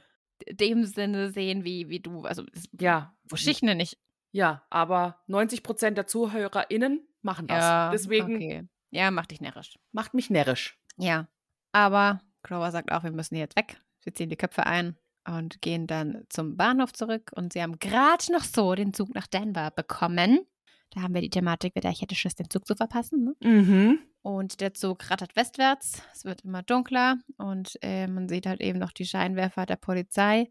[0.50, 2.22] dem Sinne sehen, wie, wie du.
[2.22, 2.44] Also,
[2.80, 3.14] Ja.
[3.28, 3.98] wo Schichten denn nicht?
[4.32, 7.90] Ja, aber 90 Prozent der ZuhörerInnen machen das.
[7.92, 8.68] Deswegen Okay.
[8.96, 9.78] Ja, mach dich närrisch.
[9.92, 10.78] macht mich närrisch.
[10.96, 11.28] Ja.
[11.72, 13.78] Aber Grover sagt auch, wir müssen jetzt weg.
[14.00, 14.96] Sie ziehen die Köpfe ein
[15.28, 17.30] und gehen dann zum Bahnhof zurück.
[17.34, 20.40] Und sie haben gerade noch so den Zug nach Denver bekommen.
[20.90, 23.24] Da haben wir die Thematik wieder, ich hätte Schiss, den Zug zu verpassen.
[23.24, 23.34] Ne?
[23.46, 23.98] Mhm.
[24.22, 26.02] Und der Zug rattert westwärts.
[26.14, 30.48] Es wird immer dunkler und äh, man sieht halt eben noch die Scheinwerfer der Polizei.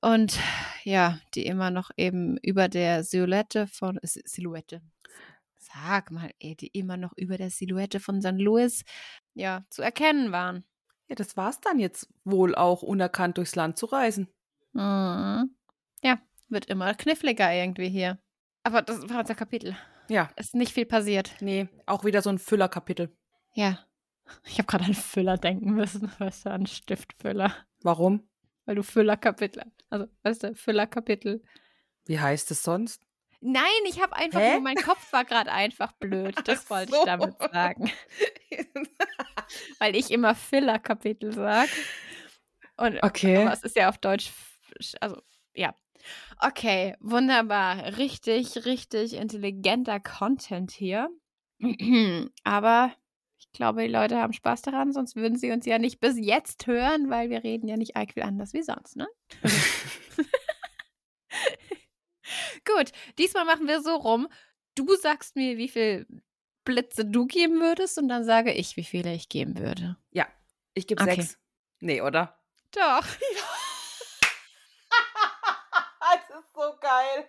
[0.00, 0.38] Und
[0.84, 4.80] ja, die immer noch eben über der Silhouette von Silhouette.
[5.74, 8.32] Sag mal, ey, die immer noch über der Silhouette von St.
[8.38, 8.84] Louis
[9.34, 10.64] ja zu erkennen waren.
[11.08, 14.28] Ja, das war's dann jetzt wohl auch, unerkannt durchs Land zu reisen.
[14.72, 15.54] Mhm.
[16.02, 18.18] Ja, wird immer kniffliger irgendwie hier.
[18.62, 19.76] Aber das war unser Kapitel.
[20.08, 21.34] Ja, Ist nicht viel passiert.
[21.40, 23.14] nee, auch wieder so ein Füllerkapitel.
[23.54, 23.78] Ja.
[24.44, 27.54] Ich habe gerade an Füller denken müssen, weißt du, an Stiftfüller.
[27.82, 28.26] Warum?
[28.64, 29.64] Weil du Füllerkapitel.
[29.90, 31.42] Also, weißt du, Füllerkapitel.
[32.06, 33.02] Wie heißt es sonst?
[33.44, 34.52] Nein, ich habe einfach Hä?
[34.52, 36.36] nur, mein Kopf war gerade einfach blöd.
[36.44, 36.98] Das Ach wollte so.
[37.00, 37.90] ich damit sagen.
[39.80, 41.70] Weil ich immer Füllerkapitel sage.
[42.76, 43.48] Und Okay.
[43.52, 44.30] es ist ja auf Deutsch,
[45.00, 45.20] also
[45.54, 45.74] ja.
[46.38, 47.98] Okay, wunderbar.
[47.98, 51.08] Richtig, richtig intelligenter Content hier.
[52.44, 52.92] Aber
[53.40, 56.68] ich glaube, die Leute haben Spaß daran, sonst würden sie uns ja nicht bis jetzt
[56.68, 59.08] hören, weil wir reden ja nicht arg viel anders wie sonst, ne?
[62.64, 64.28] Gut, diesmal machen wir so rum.
[64.74, 66.06] Du sagst mir, wie viel
[66.64, 69.96] Blitze du geben würdest und dann sage ich, wie viele ich geben würde.
[70.10, 70.26] Ja,
[70.74, 71.16] ich gebe Okay.
[71.16, 71.38] sechs.
[71.80, 72.38] Nee, oder?
[72.70, 73.04] Doch.
[76.14, 77.28] es ist so geil.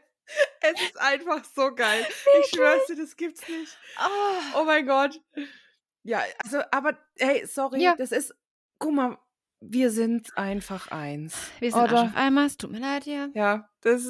[0.62, 2.06] Es ist einfach so geil.
[2.42, 3.78] Ich schwör's dir, das gibt's nicht.
[4.00, 4.60] Oh.
[4.60, 5.20] Oh mein Gott.
[6.04, 7.96] Ja, also, aber, hey, sorry, Ja.
[7.96, 8.34] das ist,
[8.80, 9.18] guck mal,
[9.60, 11.36] wir sind einfach eins.
[11.60, 11.98] Wir sind Oder?
[12.00, 13.32] Arsch auf einmal, es tut mir leid hier.
[13.34, 14.08] Ja, das,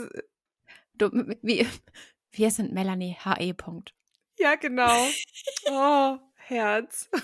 [0.97, 1.09] Du,
[1.41, 1.65] wir,
[2.31, 3.53] wir sind Melanie H.E.
[3.53, 3.93] Punkt.
[4.39, 5.07] ja, genau.
[5.69, 7.09] Oh, Herz.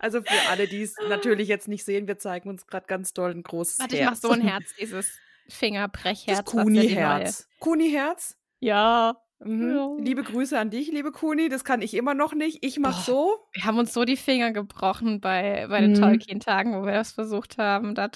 [0.00, 3.32] Also für alle, die es natürlich jetzt nicht sehen, wir zeigen uns gerade ganz doll
[3.32, 4.10] ein großes Warte, ich Herz.
[4.10, 5.18] mach so ein Herz, dieses
[5.48, 6.38] Fingerbrechherz.
[6.38, 7.48] Das Kuni-Herz.
[7.58, 8.36] Kuni-Herz?
[8.60, 9.20] Ja.
[9.40, 9.70] Mhm.
[9.74, 9.96] Ja.
[9.98, 11.48] Liebe Grüße an dich, liebe Kuni.
[11.48, 12.64] Das kann ich immer noch nicht.
[12.64, 13.12] Ich mach Boah.
[13.12, 13.48] so.
[13.52, 16.00] Wir haben uns so die Finger gebrochen bei, bei den Mhm.
[16.00, 17.96] Tolkien-Tagen, wo wir das versucht haben.
[17.96, 18.08] Da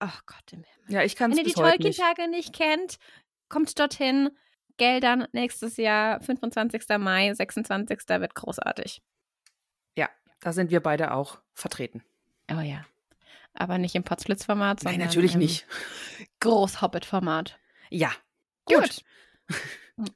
[0.00, 0.92] Ach Gott im Himmel.
[0.92, 1.98] Ja, ich kann Wenn es ihr die heute nicht.
[1.98, 2.98] Tolkien-Tage nicht kennt,
[3.48, 4.30] kommt dorthin.
[4.76, 6.82] Geldern nächstes Jahr, 25.
[6.98, 7.98] Mai, 26.
[8.20, 9.02] wird großartig.
[9.96, 10.08] Ja,
[10.40, 12.02] da sind wir beide auch vertreten.
[12.50, 12.84] Oh ja.
[13.54, 15.66] Aber nicht im Potzblitz-Format, Nein, sondern natürlich im nicht.
[16.40, 17.58] Groß-Hobbit-Format.
[17.90, 18.12] Ja.
[18.64, 19.02] Gut.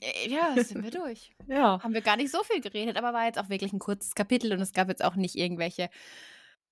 [0.00, 1.34] Äh, ja, sind wir durch.
[1.46, 1.82] Ja.
[1.82, 4.52] Haben wir gar nicht so viel geredet, aber war jetzt auch wirklich ein kurzes Kapitel
[4.52, 5.90] und es gab jetzt auch nicht irgendwelche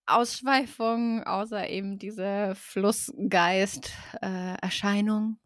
[0.07, 5.41] Ausschweifungen, außer eben diese Flussgeist-Erscheinung.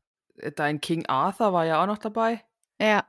[0.56, 2.42] Dein King Arthur war ja auch noch dabei.
[2.80, 3.04] ja.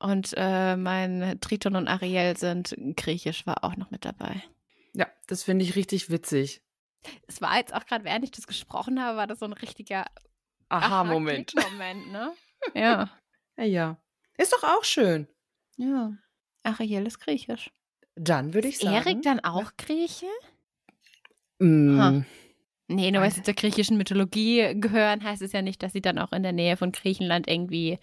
[0.00, 4.44] Und äh, mein Triton und Ariel sind griechisch, war auch noch mit dabei.
[4.94, 6.62] Ja, das finde ich richtig witzig.
[7.26, 10.04] Es war jetzt auch gerade, während ich das gesprochen habe, war das so ein richtiger
[10.68, 11.52] Aha-Moment.
[11.72, 12.32] Moment, ne?
[12.74, 13.10] Ja.
[13.56, 13.96] Ja, ja.
[14.36, 15.26] Ist doch auch schön.
[15.78, 16.12] Ja.
[16.62, 17.72] Ariel ist griechisch.
[18.14, 18.94] Dann würde ich sagen.
[18.94, 20.26] Erik dann auch Grieche?
[21.58, 22.24] Mm.
[22.90, 26.18] Nee, nur weil sie zur griechischen Mythologie gehören, heißt es ja nicht, dass sie dann
[26.18, 27.98] auch in der Nähe von Griechenland irgendwie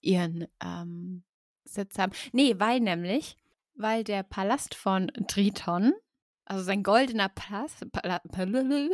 [0.00, 1.24] ihren ähm,
[1.64, 2.12] Sitz haben.
[2.32, 3.36] Nee, weil nämlich,
[3.74, 5.92] weil der Palast von Triton,
[6.44, 8.90] also sein goldener Palast, Pala, Pal-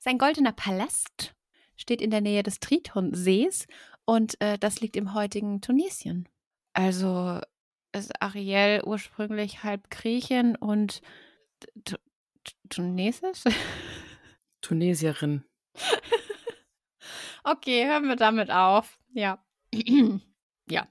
[0.00, 1.36] sein goldener Palast
[1.76, 3.68] steht in der Nähe des Tritonsees
[4.04, 6.28] und äh, das liegt im heutigen Tunesien.
[6.72, 7.40] Also
[7.92, 11.02] ist Ariel ursprünglich halb Griechin und
[12.68, 13.44] Tunesisch?
[14.60, 15.44] Tunesierin.
[17.48, 18.98] Okay, hören wir damit auf.
[19.12, 19.38] Ja.
[20.68, 20.88] ja.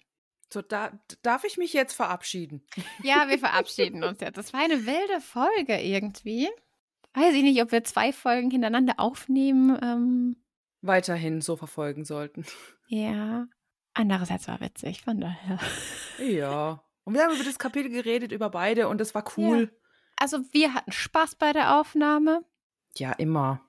[0.51, 2.65] So, da darf ich mich jetzt verabschieden.
[3.03, 4.37] Ja, wir verabschieden uns jetzt.
[4.37, 6.47] Das war eine wilde Folge irgendwie.
[7.13, 9.77] Weiß ich nicht, ob wir zwei Folgen hintereinander aufnehmen.
[9.81, 10.37] Ähm,
[10.81, 12.45] Weiterhin so verfolgen sollten.
[12.87, 13.47] ja.
[13.93, 15.59] Andererseits war witzig, von daher.
[16.19, 16.83] Ja.
[17.03, 19.77] Und wir haben über das Kapitel geredet, über beide, und das war cool.
[20.17, 22.43] Also, wir hatten Spaß bei der Aufnahme.
[22.97, 23.61] Ja, immer.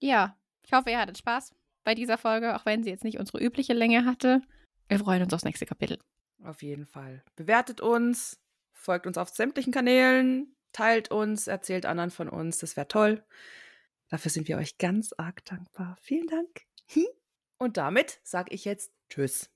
[0.00, 3.42] Ja, ich hoffe, ihr hattet Spaß bei dieser Folge, auch wenn sie jetzt nicht unsere
[3.42, 4.42] übliche Länge hatte.
[4.88, 5.98] Wir freuen uns aufs nächste Kapitel.
[6.44, 7.22] Auf jeden Fall.
[7.36, 8.40] Bewertet uns,
[8.72, 12.58] folgt uns auf sämtlichen Kanälen, teilt uns, erzählt anderen von uns.
[12.58, 13.24] Das wäre toll.
[14.08, 15.96] Dafür sind wir euch ganz arg dankbar.
[16.00, 16.66] Vielen Dank.
[17.58, 19.51] Und damit sage ich jetzt Tschüss.